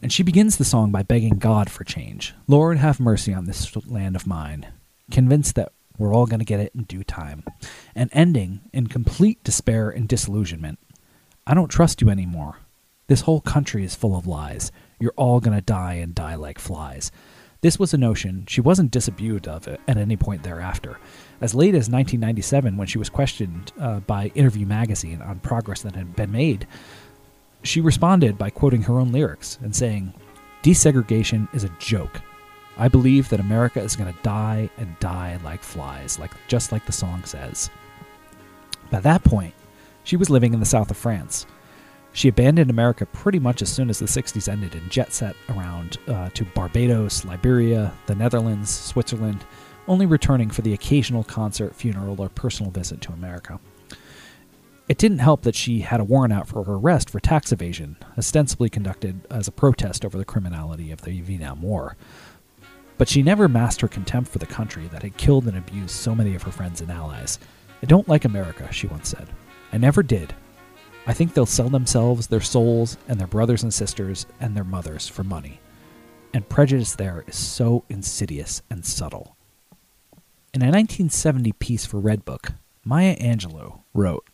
[0.00, 2.34] And she begins the song by begging God for change.
[2.46, 4.68] Lord, have mercy on this land of mine.
[5.10, 7.42] Convinced that we're all going to get it in due time.
[7.96, 10.78] And ending in complete despair and disillusionment.
[11.48, 12.58] I don't trust you anymore.
[13.06, 14.70] This whole country is full of lies.
[15.00, 17.10] You're all to die and die like flies.
[17.62, 20.98] This was a notion she wasn't disabused of at any point thereafter.
[21.40, 25.96] As late as 1997, when she was questioned uh, by Interview magazine on progress that
[25.96, 26.66] had been made,
[27.62, 30.12] she responded by quoting her own lyrics and saying,
[30.62, 32.20] Desegregation is a joke.
[32.76, 36.84] I believe that America is going to die and die like flies, like just like
[36.84, 37.70] the song says.
[38.90, 39.54] By that point,
[40.08, 41.44] she was living in the south of France.
[42.14, 45.98] She abandoned America pretty much as soon as the 60s ended and jet set around
[46.08, 49.44] uh, to Barbados, Liberia, the Netherlands, Switzerland,
[49.86, 53.60] only returning for the occasional concert, funeral, or personal visit to America.
[54.88, 57.98] It didn't help that she had a warrant out for her arrest for tax evasion,
[58.16, 61.98] ostensibly conducted as a protest over the criminality of the Vietnam War.
[62.96, 66.14] But she never masked her contempt for the country that had killed and abused so
[66.14, 67.38] many of her friends and allies.
[67.82, 69.28] I don't like America, she once said.
[69.72, 70.34] I never did.
[71.06, 75.08] I think they'll sell themselves, their souls, and their brothers and sisters, and their mothers
[75.08, 75.60] for money.
[76.34, 79.36] And prejudice there is so insidious and subtle.
[80.54, 82.54] In a 1970 piece for Redbook,
[82.84, 84.26] Maya Angelou wrote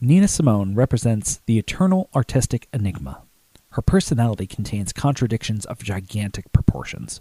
[0.00, 3.22] Nina Simone represents the eternal artistic enigma.
[3.70, 7.20] Her personality contains contradictions of gigantic proportions.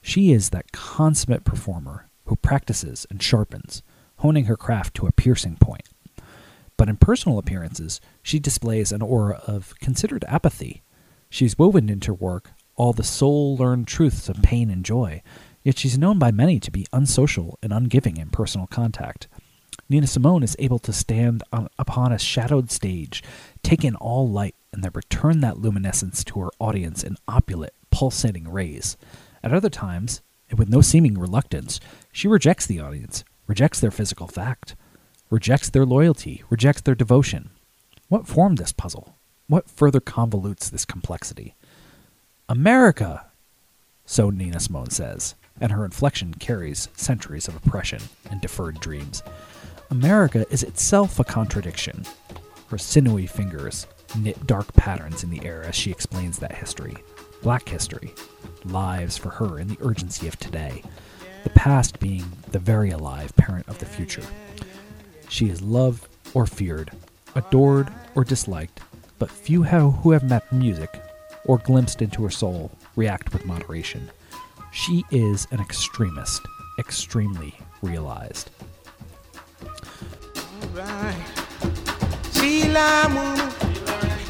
[0.00, 3.82] She is that consummate performer who practices and sharpens,
[4.18, 5.88] honing her craft to a piercing point.
[6.84, 10.82] But in personal appearances, she displays an aura of considered apathy.
[11.30, 15.22] She's woven into her work all the soul learned truths of pain and joy,
[15.62, 19.28] yet she's known by many to be unsocial and ungiving in personal contact.
[19.88, 23.22] Nina Simone is able to stand on, upon a shadowed stage,
[23.62, 28.46] take in all light, and then return that luminescence to her audience in opulent, pulsating
[28.46, 28.98] rays.
[29.42, 30.20] At other times,
[30.50, 31.80] and with no seeming reluctance,
[32.12, 34.76] she rejects the audience, rejects their physical fact,
[35.34, 37.50] rejects their loyalty, rejects their devotion.
[38.08, 39.16] What formed this puzzle?
[39.48, 41.56] What further convolutes this complexity?
[42.48, 43.26] America!
[44.06, 48.00] So Nina Simone says, and her inflection carries centuries of oppression
[48.30, 49.24] and deferred dreams.
[49.90, 52.04] America is itself a contradiction.
[52.68, 56.94] Her sinewy fingers knit dark patterns in the air as she explains that history.
[57.42, 58.14] Black history,
[58.64, 60.84] lives for her in the urgency of today,
[61.42, 64.22] the past being the very alive parent of the future.
[65.34, 66.92] She is loved or feared,
[67.34, 68.78] adored or disliked,
[69.18, 71.02] but few who have met music
[71.44, 74.12] or glimpsed into her soul react with moderation.
[74.70, 76.40] She is an extremist,
[76.78, 77.52] extremely
[77.82, 78.50] realized.
[82.34, 82.68] She
[83.16, 83.50] woman,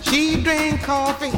[0.00, 1.32] she drink coffee,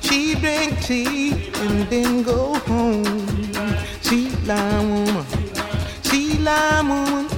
[0.00, 3.26] she drink tea, and then go home.
[4.02, 5.26] She lime woman,
[6.04, 7.31] she lime woman,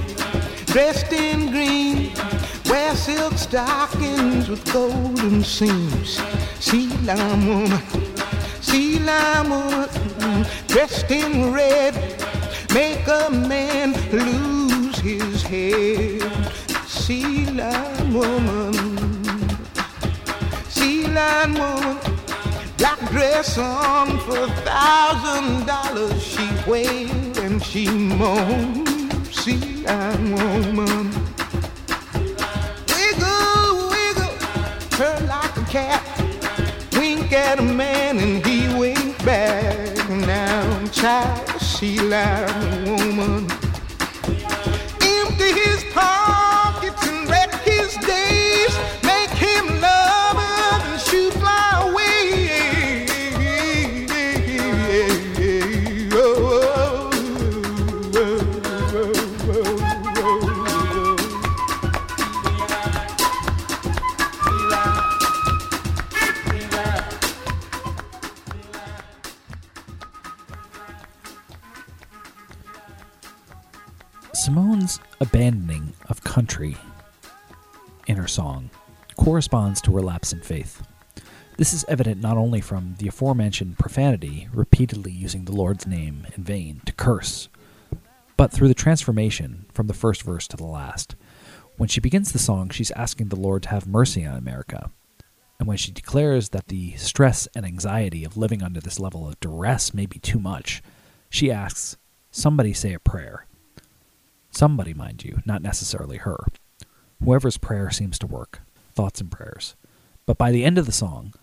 [0.75, 2.11] dressed in green,
[2.65, 6.19] wear silk stockings with golden seams.
[6.59, 7.81] She lime woman,
[8.59, 11.93] she lime woman, dressed in red,
[12.73, 16.21] make a man lose his head
[16.85, 18.73] sea line woman,
[20.67, 21.97] sea line woman,
[22.77, 26.21] black dress on for a thousand dollars.
[26.21, 29.04] She wailed and she moaned,
[29.53, 31.11] line woman.
[32.87, 34.33] Wiggle, wiggle,
[34.97, 36.01] her like a cat.
[36.93, 40.09] Wink at a man and he wink back.
[40.09, 41.47] Now, child,
[42.87, 43.54] woman.
[75.35, 76.77] Abandoning of country
[78.07, 78.69] in her song
[79.17, 80.87] corresponds to her lapse in faith.
[81.57, 86.43] This is evident not only from the aforementioned profanity, repeatedly using the Lord's name in
[86.45, 87.49] vain to curse,
[88.37, 91.17] but through the transformation from the first verse to the last.
[91.75, 94.89] When she begins the song, she's asking the Lord to have mercy on America.
[95.59, 99.37] And when she declares that the stress and anxiety of living under this level of
[99.41, 100.81] duress may be too much,
[101.29, 101.97] she asks,
[102.31, 103.45] Somebody say a prayer.
[104.55, 106.37] Somebody, mind you, not necessarily her.
[107.21, 108.61] Whoever's prayer seems to work.
[108.93, 109.75] Thoughts and prayers.
[110.25, 111.33] But by the end of the song,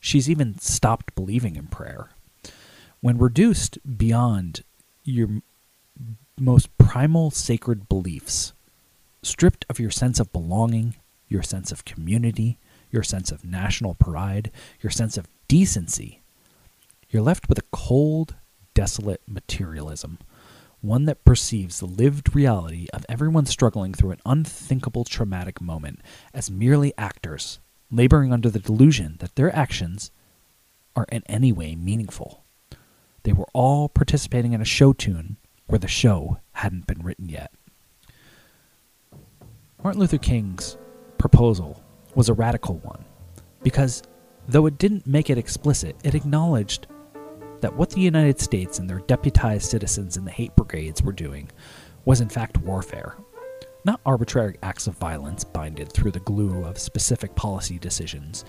[0.00, 2.08] she's even stopped believing in prayer.
[3.02, 4.62] When reduced beyond
[5.04, 5.42] your
[6.38, 8.54] most primal sacred beliefs,
[9.22, 10.94] stripped of your sense of belonging,
[11.28, 12.56] your sense of community,
[12.90, 14.50] your sense of national pride,
[14.80, 16.22] your sense of decency,
[17.10, 18.36] you're left with a cold,
[18.72, 20.18] desolate materialism,
[20.82, 26.00] one that perceives the lived reality of everyone struggling through an unthinkable traumatic moment
[26.34, 27.60] as merely actors,
[27.90, 30.10] laboring under the delusion that their actions
[30.96, 32.44] are in any way meaningful.
[33.22, 35.36] They were all participating in a show tune
[35.66, 37.52] where the show hadn't been written yet.
[39.82, 40.76] Martin Luther King's
[41.16, 41.82] proposal
[42.16, 43.04] was a radical one
[43.62, 44.02] because,
[44.48, 46.88] though it didn't make it explicit, it acknowledged
[47.62, 51.50] that what the United States and their deputized citizens in the hate brigades were doing
[52.04, 53.16] was in fact warfare.
[53.84, 58.44] Not arbitrary acts of violence binded through the glue of specific policy decisions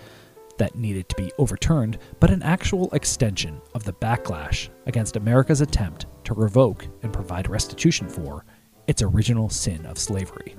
[0.58, 6.06] that needed to be overturned, but an actual extension of the backlash against America's attempt
[6.26, 8.46] to revoke and provide restitution for
[8.88, 10.56] its original sin of slavery.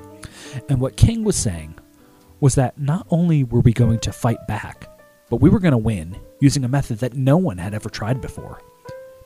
[0.69, 1.79] And what King was saying
[2.41, 4.89] was that not only were we going to fight back,
[5.35, 8.20] but we were going to win using a method that no one had ever tried
[8.20, 8.62] before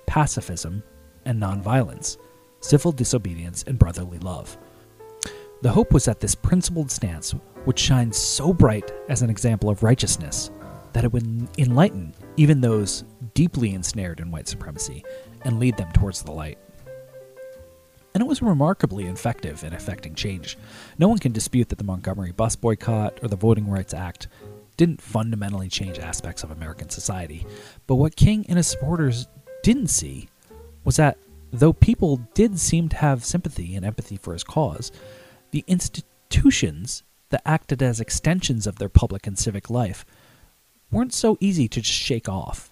[0.07, 0.83] pacifism
[1.27, 2.17] and nonviolence,
[2.61, 4.57] civil disobedience, and brotherly love.
[5.61, 7.35] The hope was that this principled stance
[7.67, 10.51] would shine so bright as an example of righteousness
[10.95, 13.05] that it would enlighten even those
[13.35, 15.05] deeply ensnared in white supremacy
[15.43, 16.57] and lead them towards the light.
[18.15, 20.57] And it was remarkably effective in effecting change.
[20.99, 24.29] No one can dispute that the Montgomery bus boycott or the Voting Rights Act
[24.79, 27.45] didn't fundamentally change aspects of American society.
[27.87, 29.27] But what King and his supporters
[29.63, 30.31] didn't see
[30.85, 31.19] was that
[31.53, 34.91] though people did seem to have sympathy and empathy for his cause,
[35.51, 40.07] the institutions that acted as extensions of their public and civic life
[40.91, 42.71] weren't so easy to just shake off.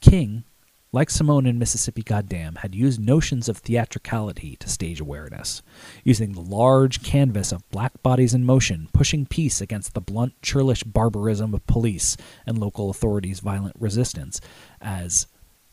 [0.00, 0.44] King,
[0.92, 5.62] like Simone in Mississippi Goddam, had used notions of theatricality to stage awareness,
[6.04, 10.84] using the large canvas of black bodies in motion, pushing peace against the blunt, churlish
[10.84, 14.40] barbarism of police and local authorities' violent resistance
[14.80, 15.26] as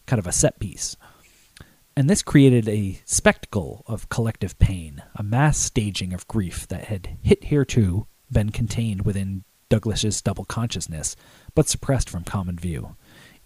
[0.05, 0.97] kind of a set piece.
[1.95, 7.17] And this created a spectacle of collective pain, a mass staging of grief that had
[7.21, 11.15] hitherto been contained within Douglas's double consciousness,
[11.53, 12.95] but suppressed from common view.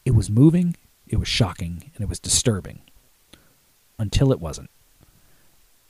[0.05, 0.75] It was moving,
[1.09, 2.81] it was shocking, and it was disturbing.
[3.99, 4.69] Until it wasn't.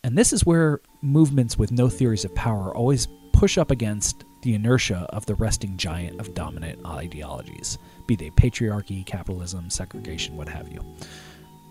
[0.04, 4.54] And this is where movements with no theories of power always push up against the
[4.54, 7.78] inertia of the resting giant of dominant ideologies,
[8.08, 10.84] be they patriarchy, capitalism, segregation, what have you.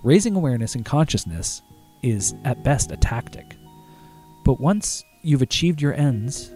[0.03, 1.63] Raising awareness and consciousness
[2.03, 3.57] is, at best, a tactic.
[4.45, 6.53] But once you've achieved your ends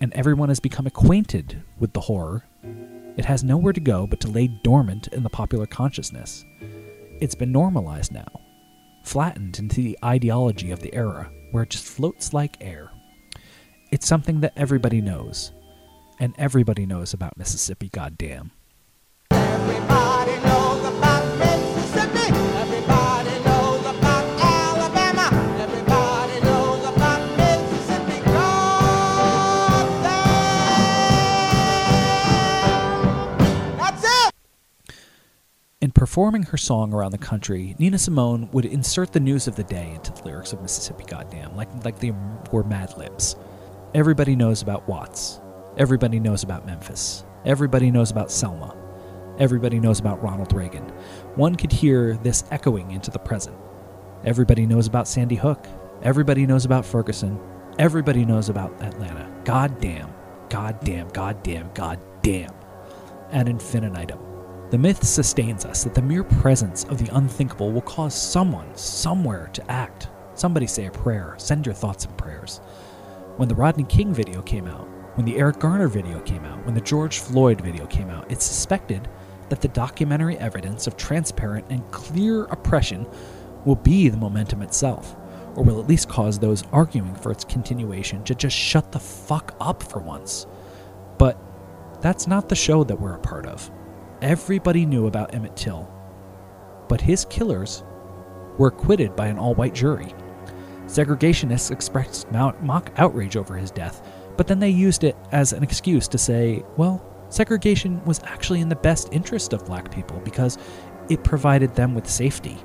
[0.00, 2.44] and everyone has become acquainted with the horror,
[3.16, 6.44] it has nowhere to go but to lay dormant in the popular consciousness.
[7.20, 8.40] It's been normalized now,
[9.04, 12.90] flattened into the ideology of the era, where it just floats like air.
[13.90, 15.52] It's something that everybody knows,
[16.18, 18.50] and everybody knows about Mississippi, goddamn.
[19.30, 20.05] Everybody
[36.16, 39.92] performing her song around the country, Nina Simone would insert the news of the day
[39.94, 42.10] into the lyrics of Mississippi Goddamn, like, like they
[42.50, 43.36] were Mad Libs.
[43.94, 45.40] Everybody knows about Watts.
[45.76, 47.22] Everybody knows about Memphis.
[47.44, 48.74] Everybody knows about Selma.
[49.38, 50.84] Everybody knows about Ronald Reagan.
[51.34, 53.58] One could hear this echoing into the present.
[54.24, 55.66] Everybody knows about Sandy Hook.
[56.00, 57.38] Everybody knows about Ferguson.
[57.78, 59.30] Everybody knows about Atlanta.
[59.44, 60.14] God damn.
[60.48, 61.08] God damn.
[61.10, 61.70] God damn.
[61.74, 62.54] God damn.
[63.32, 64.35] Ad infinitum.
[64.68, 69.48] The myth sustains us that the mere presence of the unthinkable will cause someone, somewhere,
[69.52, 70.08] to act.
[70.34, 71.36] Somebody say a prayer.
[71.38, 72.58] Send your thoughts and prayers.
[73.36, 76.74] When the Rodney King video came out, when the Eric Garner video came out, when
[76.74, 79.08] the George Floyd video came out, it's suspected
[79.50, 83.06] that the documentary evidence of transparent and clear oppression
[83.64, 85.14] will be the momentum itself,
[85.54, 89.54] or will at least cause those arguing for its continuation to just shut the fuck
[89.60, 90.48] up for once.
[91.18, 91.38] But
[92.00, 93.70] that's not the show that we're a part of.
[94.22, 95.92] Everybody knew about Emmett Till,
[96.88, 97.84] but his killers
[98.56, 100.14] were acquitted by an all white jury.
[100.86, 106.08] Segregationists expressed mock outrage over his death, but then they used it as an excuse
[106.08, 110.56] to say, well, segregation was actually in the best interest of black people because
[111.10, 112.56] it provided them with safety.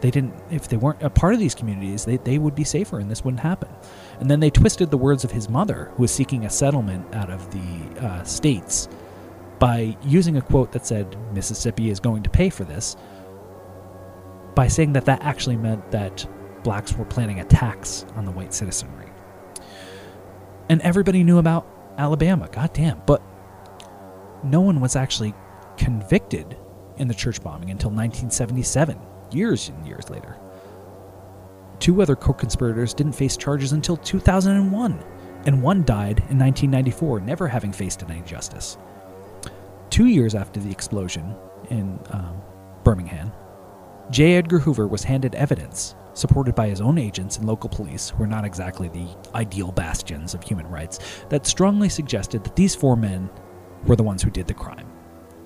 [0.00, 2.98] They didn't, if they weren't a part of these communities, they, they would be safer
[2.98, 3.68] and this wouldn't happen.
[4.20, 7.28] And then they twisted the words of his mother, who was seeking a settlement out
[7.28, 8.88] of the uh, states,
[9.58, 12.96] by using a quote that said, Mississippi is going to pay for this,
[14.54, 16.26] by saying that that actually meant that
[16.62, 19.06] blacks were planning a tax on the white citizenry.
[20.68, 21.66] And everybody knew about
[21.98, 23.22] Alabama, goddamn, but
[24.42, 25.34] no one was actually
[25.76, 26.56] convicted
[26.96, 28.98] in the church bombing until 1977,
[29.30, 30.38] years and years later.
[31.78, 35.04] Two other co conspirators didn't face charges until 2001,
[35.44, 38.78] and one died in 1994, never having faced any justice.
[39.90, 41.34] Two years after the explosion
[41.70, 42.40] in um,
[42.84, 43.32] Birmingham,
[44.10, 44.36] J.
[44.36, 48.28] Edgar Hoover was handed evidence, supported by his own agents and local police, who are
[48.28, 50.98] not exactly the ideal bastions of human rights,
[51.28, 53.28] that strongly suggested that these four men
[53.84, 54.86] were the ones who did the crime.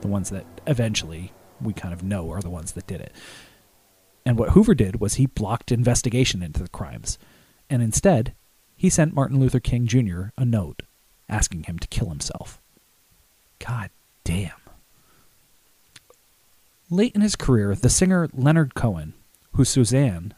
[0.01, 3.15] The ones that eventually we kind of know are the ones that did it.
[4.25, 7.19] And what Hoover did was he blocked investigation into the crimes.
[7.69, 8.35] And instead,
[8.77, 10.29] he sent Martin Luther King Jr.
[10.37, 10.83] a note
[11.29, 12.61] asking him to kill himself.
[13.59, 13.91] God
[14.31, 14.53] damn.
[16.89, 19.15] Late in his career, the singer Leonard Cohen,
[19.55, 20.35] whose Suzanne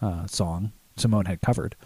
[0.00, 1.76] uh, song Simone had covered,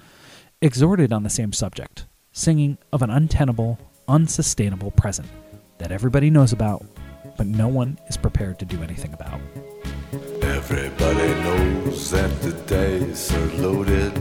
[0.63, 3.77] exhorted on the same subject, singing of an untenable,
[4.07, 5.29] unsustainable present
[5.79, 6.85] that everybody knows about,
[7.37, 9.41] but no one is prepared to do anything about.
[10.43, 14.13] Everybody knows that the dice are loaded.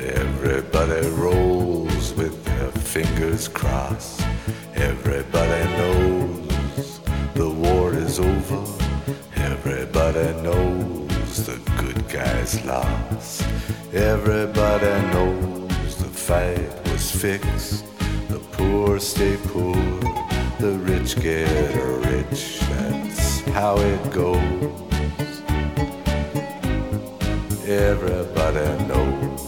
[0.00, 4.22] Everybody rolls with their fingers crossed.
[4.74, 6.41] Everybody knows
[8.12, 8.62] is over.
[9.36, 13.42] Everybody knows the good guys lost.
[13.92, 17.84] Everybody knows the fight was fixed.
[18.28, 19.74] The poor stay poor,
[20.60, 21.74] the rich get
[22.10, 22.60] rich.
[22.72, 25.32] That's how it goes.
[27.66, 29.40] Everybody knows.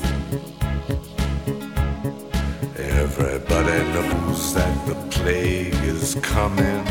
[2.79, 6.85] Everybody knows that the plague is coming.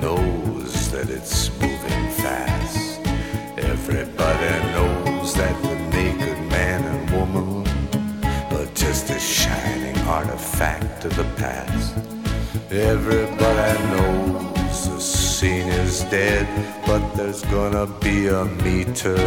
[0.00, 3.00] Knows that it's moving fast.
[3.58, 7.66] Everybody knows that the naked man and woman
[8.56, 11.96] are just a shining artifact of the past.
[12.70, 16.46] Everybody knows the scene is dead,
[16.86, 19.20] but there's gonna be a meter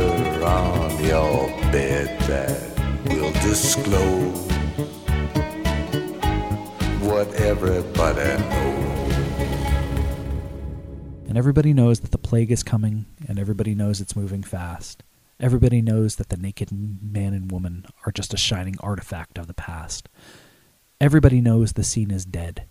[0.43, 2.59] on your bed that
[3.09, 4.47] will disclose
[7.01, 9.02] what everybody knows.
[11.33, 15.01] And everybody knows that the plague is coming, and everybody knows it's moving fast.
[15.39, 19.55] Everybody knows that the naked man and woman are just a shining artifact of the
[19.55, 20.09] past.
[21.01, 22.65] Everybody knows the scene is dead,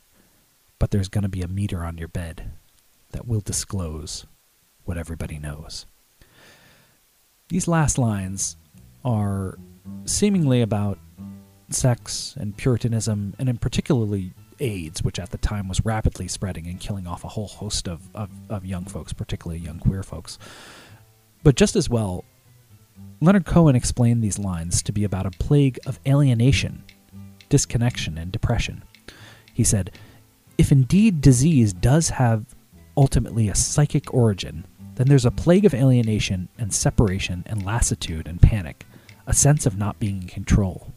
[0.78, 2.52] but there's going to be a meter on your bed
[3.10, 4.26] that will disclose
[4.84, 5.84] what everybody knows.
[7.48, 8.56] These last lines
[9.04, 9.58] are
[10.04, 11.00] seemingly about
[11.68, 16.80] sex and Puritanism, and in particularly AIDS, which at the time was rapidly spreading and
[16.80, 20.38] killing off a whole host of, of, of young folks, particularly young queer folks.
[21.42, 22.24] But just as well,
[23.20, 26.84] Leonard Cohen explained these lines to be about a plague of alienation,
[27.48, 28.82] disconnection, and depression.
[29.52, 29.90] He said,
[30.56, 32.54] If indeed disease does have
[32.96, 38.40] ultimately a psychic origin, then there's a plague of alienation and separation and lassitude and
[38.40, 38.86] panic,
[39.26, 40.91] a sense of not being in control.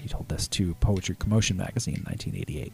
[0.00, 2.72] He told this to Poetry Commotion magazine in 1988.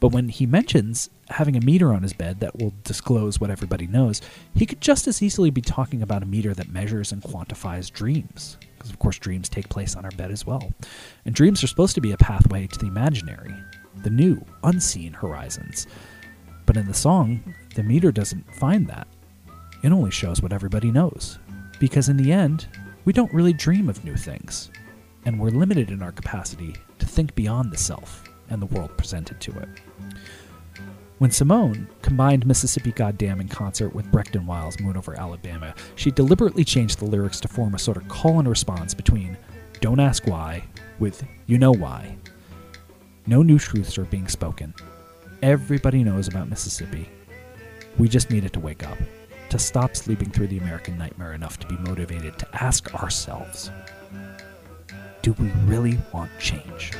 [0.00, 3.86] But when he mentions having a meter on his bed that will disclose what everybody
[3.86, 4.20] knows,
[4.54, 8.56] he could just as easily be talking about a meter that measures and quantifies dreams.
[8.76, 10.72] Because, of course, dreams take place on our bed as well.
[11.24, 13.54] And dreams are supposed to be a pathway to the imaginary,
[14.02, 15.86] the new, unseen horizons.
[16.64, 19.06] But in the song, the meter doesn't find that.
[19.82, 21.38] It only shows what everybody knows.
[21.78, 22.68] Because in the end,
[23.04, 24.70] we don't really dream of new things
[25.24, 29.40] and we're limited in our capacity to think beyond the self and the world presented
[29.40, 29.68] to it.
[31.18, 36.10] When Simone combined Mississippi Goddamn in concert with Brecht and Weill's Moon Over Alabama, she
[36.10, 39.36] deliberately changed the lyrics to form a sort of call and response between
[39.80, 40.64] Don't Ask Why
[40.98, 42.16] with You Know Why.
[43.26, 44.72] No new truths are being spoken.
[45.42, 47.08] Everybody knows about Mississippi.
[47.98, 48.96] We just needed to wake up,
[49.50, 53.70] to stop sleeping through the American nightmare enough to be motivated to ask ourselves
[55.22, 56.92] do we really want change?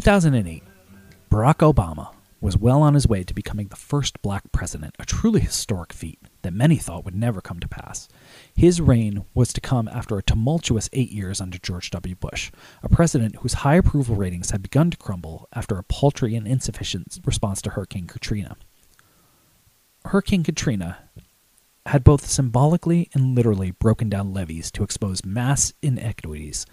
[0.00, 0.62] 2008,
[1.30, 5.40] Barack Obama was well on his way to becoming the first black president, a truly
[5.40, 8.08] historic feat that many thought would never come to pass.
[8.54, 12.14] His reign was to come after a tumultuous eight years under George W.
[12.14, 12.50] Bush,
[12.82, 17.18] a president whose high approval ratings had begun to crumble after a paltry and insufficient
[17.26, 18.56] response to Hurricane Katrina.
[20.06, 20.96] Hurricane Katrina
[21.84, 26.64] had both symbolically and literally broken down levees to expose mass inequities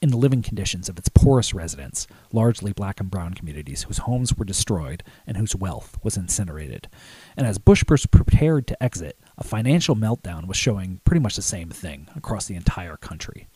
[0.00, 4.36] in the living conditions of its poorest residents, largely black and brown communities whose homes
[4.36, 6.88] were destroyed and whose wealth was incinerated.
[7.36, 11.70] And as Bush prepared to exit, a financial meltdown was showing pretty much the same
[11.70, 13.48] thing across the entire country.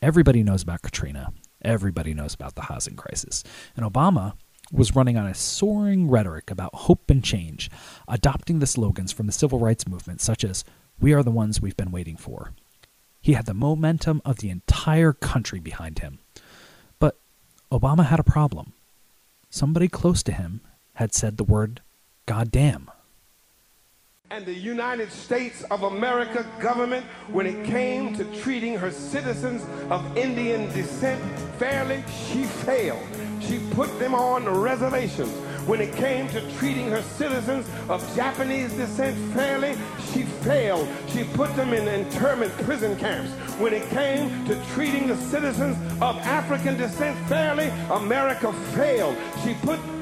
[0.00, 1.32] Everybody knows about Katrina.
[1.62, 3.42] Everybody knows about the housing crisis.
[3.76, 4.34] And Obama
[4.72, 7.70] was running on a soaring rhetoric about hope and change,
[8.06, 10.64] adopting the slogans from the civil rights movement, such as,
[11.00, 12.52] We are the ones we've been waiting for,
[13.24, 16.18] he had the momentum of the entire country behind him.
[16.98, 17.16] But
[17.72, 18.74] Obama had a problem.
[19.48, 20.60] Somebody close to him
[20.96, 21.80] had said the word
[22.26, 22.90] goddamn.
[24.30, 30.18] And the United States of America government, when it came to treating her citizens of
[30.18, 31.22] Indian descent
[31.58, 33.08] fairly, she failed.
[33.40, 35.32] She put them on reservations
[35.66, 39.74] When it came to treating her citizens of Japanese descent fairly,
[40.12, 40.86] she failed.
[41.08, 43.30] She put them in internment prison camps.
[43.58, 49.16] When it came to treating the citizens of African descent fairly, America failed.
[49.42, 49.80] She put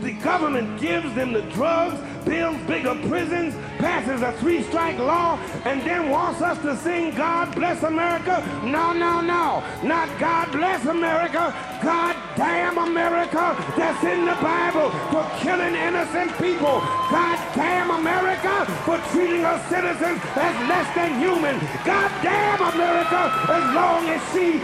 [0.00, 5.82] The government gives them the drugs, builds bigger prisons, passes a three strike law, and
[5.82, 8.42] then wants us to sing God Bless America?
[8.64, 9.62] No, no, no.
[9.82, 11.54] Not God Bless America.
[11.82, 16.80] God damn America that's in the Bible for killing innocent people.
[17.12, 21.58] God damn America for treating her citizens as less than human.
[21.84, 23.22] God damn America
[23.52, 24.60] as long as she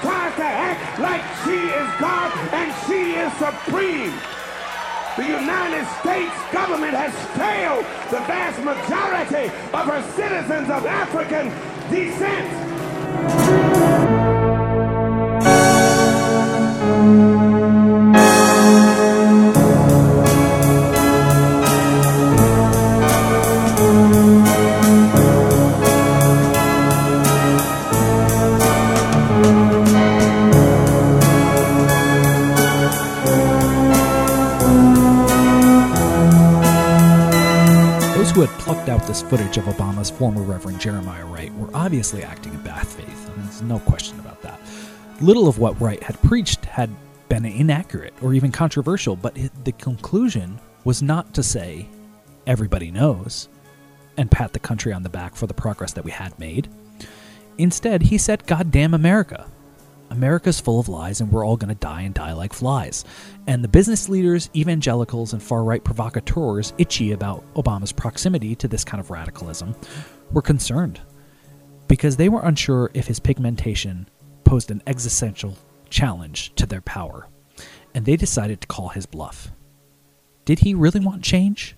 [0.00, 4.41] tries to act like she is God and she is supreme.
[5.14, 11.50] The United States government has failed the vast majority of her citizens of African
[11.90, 13.71] descent.
[39.32, 43.78] Footage of Obama's former Reverend Jeremiah Wright were obviously acting in bad faith, there's no
[43.78, 44.60] question about that.
[45.22, 46.90] Little of what Wright had preached had
[47.30, 49.34] been inaccurate or even controversial, but
[49.64, 51.88] the conclusion was not to say,
[52.46, 53.48] everybody knows,
[54.18, 56.68] and pat the country on the back for the progress that we had made.
[57.56, 59.50] Instead, he said, Goddamn America.
[60.12, 63.04] America's full of lies and we're all going to die and die like flies.
[63.46, 68.84] And the business leaders, evangelicals, and far right provocateurs itchy about Obama's proximity to this
[68.84, 69.74] kind of radicalism
[70.30, 71.00] were concerned
[71.88, 74.06] because they were unsure if his pigmentation
[74.44, 75.56] posed an existential
[75.88, 77.26] challenge to their power.
[77.94, 79.50] And they decided to call his bluff.
[80.44, 81.74] Did he really want change?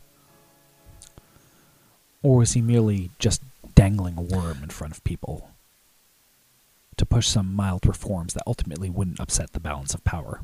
[2.22, 3.42] Or was he merely just
[3.74, 5.53] dangling a worm in front of people
[6.96, 10.42] to push some mild reforms that ultimately wouldn't upset the balance of power.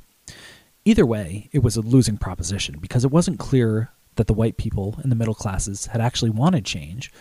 [0.85, 4.97] Either way, it was a losing proposition because it wasn't clear that the white people
[5.03, 7.13] and the middle classes had actually wanted change,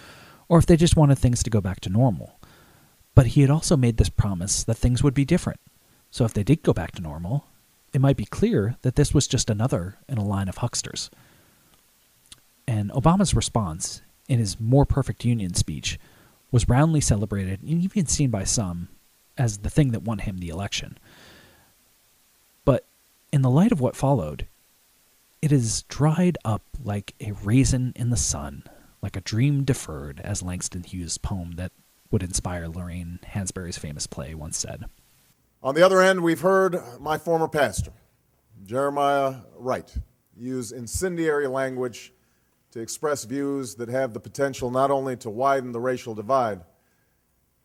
[0.48, 2.40] or if they just wanted things to go back to normal.
[3.16, 5.60] But he had also made this promise that things would be different.
[6.12, 7.46] So if they did go back to normal,
[7.94, 11.10] it might be clear that this was just another in a line of hucksters.
[12.68, 16.00] And Obama's response, in his More Perfect Union speech,
[16.52, 18.90] was roundly celebrated and even seen by some
[19.40, 21.00] as the thing that won him the election.
[22.66, 22.86] But
[23.32, 24.46] in the light of what followed,
[25.42, 28.64] it is dried up like a raisin in the sun,
[29.02, 31.72] like a dream deferred, as Langston Hughes' poem that
[32.12, 34.86] would inspire Lorraine Hansberry's famous play once said.
[35.64, 37.92] On the other end, we've heard my former pastor,
[38.66, 39.94] Jeremiah Wright,
[40.36, 42.14] use incendiary language
[42.72, 46.62] to express views that have the potential not only to widen the racial divide,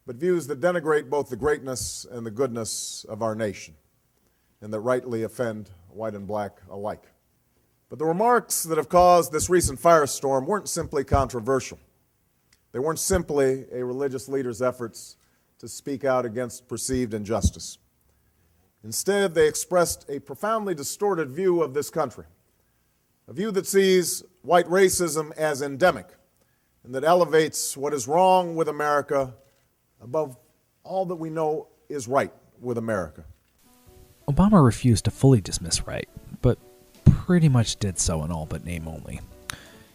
[0.07, 3.75] but views that denigrate both the greatness and the goodness of our nation,
[4.61, 7.05] and that rightly offend white and black alike.
[7.89, 11.79] But the remarks that have caused this recent firestorm weren't simply controversial.
[12.73, 15.17] They weren't simply a religious leader's efforts
[15.59, 17.79] to speak out against perceived injustice.
[18.83, 22.27] Instead, they expressed a profoundly distorted view of this country,
[23.29, 26.09] a view that sees white racism as endemic
[26.85, 29.33] and that elevates what is wrong with America
[30.05, 30.37] above
[30.85, 33.25] all that we know is right with America.
[34.29, 36.09] Obama refused to fully dismiss Wright,
[36.41, 36.59] but
[37.05, 39.21] pretty much did so in all but name only.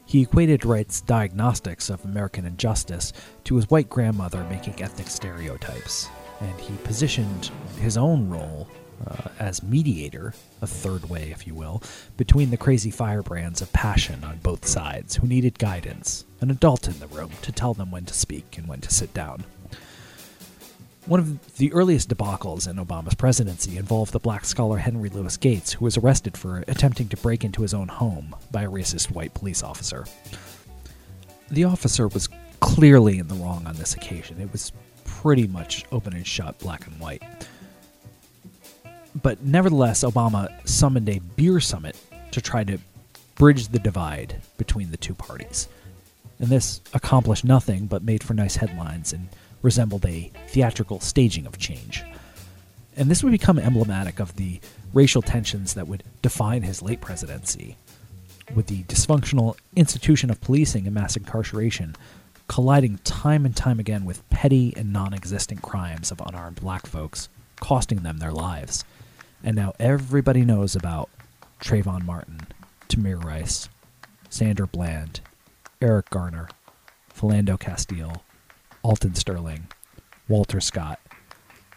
[0.06, 3.14] He equated Wright's diagnostics of American injustice
[3.44, 6.10] to his white grandmother making ethnic stereotypes,
[6.42, 8.68] and he positioned his own role
[9.08, 11.82] uh, as mediator, a third way, if you will,
[12.18, 17.00] between the crazy firebrands of passion on both sides who needed guidance, an adult in
[17.00, 19.44] the room to tell them when to speak and when to sit down.
[21.10, 25.74] One of the earliest debacles in Obama's presidency involved the black scholar Henry Louis Gates,
[25.74, 29.34] who was arrested for attempting to break into his own home by a racist white
[29.34, 30.06] police officer.
[31.50, 32.30] The officer was
[32.60, 34.40] clearly in the wrong on this occasion.
[34.40, 34.72] It was
[35.04, 37.24] pretty much open and shut, black and white.
[39.24, 41.98] But nevertheless, Obama summoned a beer summit
[42.30, 42.78] to try to
[43.34, 45.70] bridge the divide between the two parties.
[46.38, 49.28] And this accomplished nothing but made for nice headlines and
[49.62, 52.04] resembled a theatrical staging of change.
[52.96, 54.60] And this would become emblematic of the
[54.94, 57.78] racial tensions that would define his late presidency,
[58.56, 61.96] with the dysfunctional institution of policing and mass incarceration
[62.50, 67.30] colliding time and time again with petty and non existent crimes of unarmed black folks,
[67.62, 68.84] costing them their lives.
[69.42, 71.10] And now everybody knows about
[71.62, 72.42] Trayvon Martin,
[72.90, 73.70] Tamir Rice,
[74.30, 75.22] Sandra Bland,
[75.82, 76.50] Eric Garner,
[77.16, 78.24] Philando Castile,
[78.84, 79.68] Alton Sterling,
[80.28, 81.00] Walter Scott,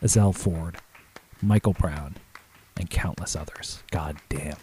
[0.03, 0.77] Ezell Ford,
[1.43, 2.17] Michael Brown,
[2.77, 3.83] and countless others.
[3.91, 4.57] God damn.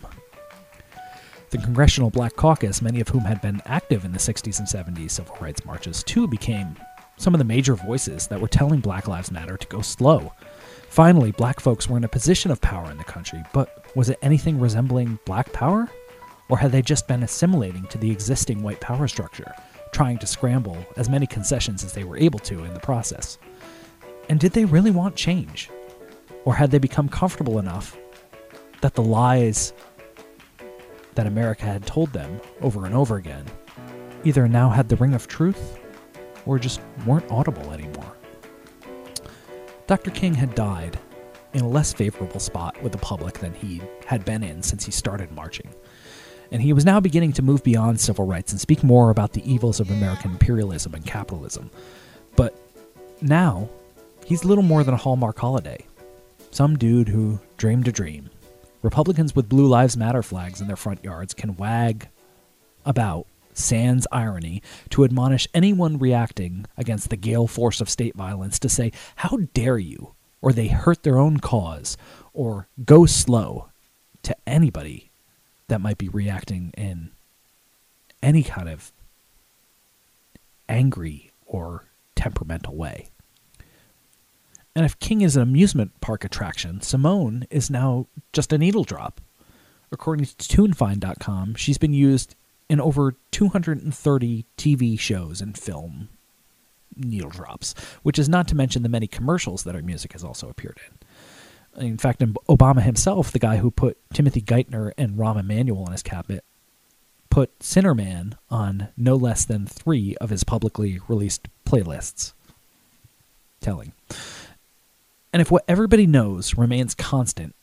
[1.49, 5.11] The Congressional Black Caucus, many of whom had been active in the 60s and 70s
[5.11, 6.75] civil rights marches, too became
[7.17, 10.31] some of the major voices that were telling Black Lives Matter to go slow.
[10.89, 14.19] Finally, black folks were in a position of power in the country, but was it
[14.21, 15.89] anything resembling black power?
[16.49, 19.53] Or had they just been assimilating to the existing white power structure,
[19.91, 23.37] trying to scramble as many concessions as they were able to in the process?
[24.29, 25.69] And did they really want change?
[26.45, 27.97] Or had they become comfortable enough
[28.81, 29.73] that the lies
[31.15, 33.45] that America had told them over and over again
[34.23, 35.79] either now had the ring of truth
[36.45, 38.15] or just weren't audible anymore.
[39.87, 40.11] Dr.
[40.11, 40.99] King had died
[41.53, 44.91] in a less favorable spot with the public than he had been in since he
[44.91, 45.73] started marching.
[46.51, 49.51] And he was now beginning to move beyond civil rights and speak more about the
[49.51, 51.69] evils of American imperialism and capitalism.
[52.35, 52.55] But
[53.21, 53.69] now,
[54.25, 55.85] he's little more than a Hallmark holiday.
[56.51, 58.29] Some dude who dreamed a dream
[58.81, 62.07] Republicans with Blue Lives Matter flags in their front yards can wag
[62.85, 68.69] about sans irony to admonish anyone reacting against the gale force of state violence to
[68.69, 70.15] say, How dare you?
[70.41, 71.97] Or they hurt their own cause,
[72.31, 73.69] or go slow
[74.23, 75.08] to anybody
[75.69, 77.11] that might be reacting in
[78.21, 78.91] any kind of
[80.67, 81.85] angry or
[82.15, 83.09] temperamental way.
[84.75, 89.19] And if King is an amusement park attraction, Simone is now just a needle drop.
[89.91, 92.35] According to TuneFind.com, she's been used
[92.69, 96.09] in over 230 TV shows and film
[96.95, 97.73] needle drops,
[98.03, 101.08] which is not to mention the many commercials that her music has also appeared in.
[101.77, 102.19] In fact,
[102.49, 106.43] Obama himself, the guy who put Timothy Geithner and Rahm Emanuel in his cabinet,
[107.29, 112.33] put Sinnerman on no less than three of his publicly released playlists.
[113.61, 113.93] Telling.
[115.31, 117.55] And if what everybody knows remains constant,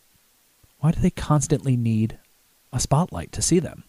[0.79, 2.19] why do they constantly need
[2.73, 3.85] a spotlight to see them?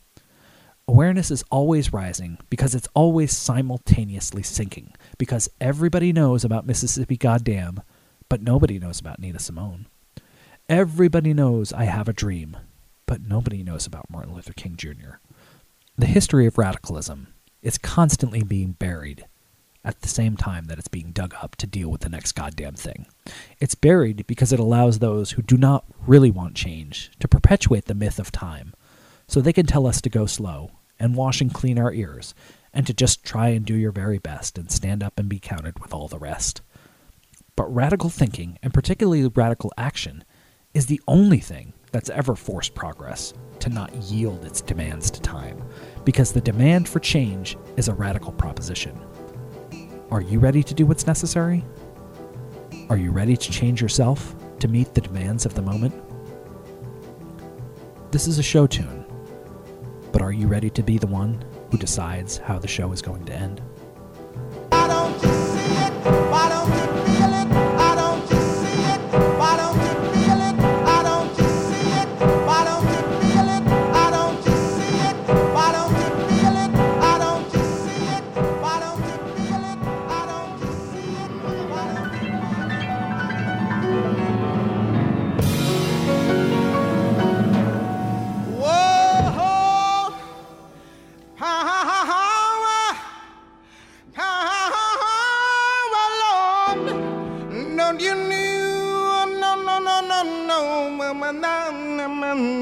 [0.88, 4.94] Awareness is always rising because it's always simultaneously sinking.
[5.18, 7.82] Because everybody knows about Mississippi Goddamn,
[8.30, 9.88] but nobody knows about Nina Simone.
[10.70, 12.58] Everybody knows I Have a Dream,
[13.06, 15.16] but nobody knows about Martin Luther King Jr.
[15.98, 17.28] The history of radicalism
[17.62, 19.28] is constantly being buried
[19.86, 22.74] at the same time that it's being dug up to deal with the next goddamn
[22.74, 23.06] thing.
[23.62, 27.96] It's buried because it allows those who do not really want change to perpetuate the
[27.96, 28.74] myth of time,
[29.26, 32.36] so they can tell us to go slow and wash and clean our ears,
[32.74, 35.80] and to just try and do your very best and stand up and be counted
[35.80, 36.60] with all the rest.
[37.56, 40.26] But radical thinking, and particularly radical action,
[40.78, 45.60] is the only thing that's ever forced progress to not yield its demands to time,
[46.06, 48.96] because the demand for change is a radical proposition.
[50.12, 51.66] Are you ready to do what's necessary?
[52.92, 55.96] Are you ready to change yourself to meet the demands of the moment?
[58.12, 59.04] This is a show tune,
[60.12, 63.26] but are you ready to be the one who decides how the show is going
[63.26, 63.64] to end?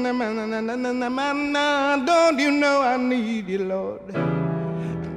[0.06, 0.20] Don't
[2.38, 4.06] you know I need you, Lord?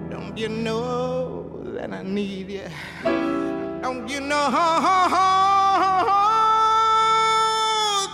[0.10, 2.64] Don't you know that I need you?
[3.04, 4.50] Don't you know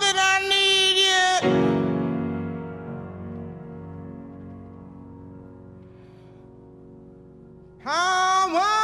[0.00, 1.40] that I need you?
[7.78, 8.75] How much?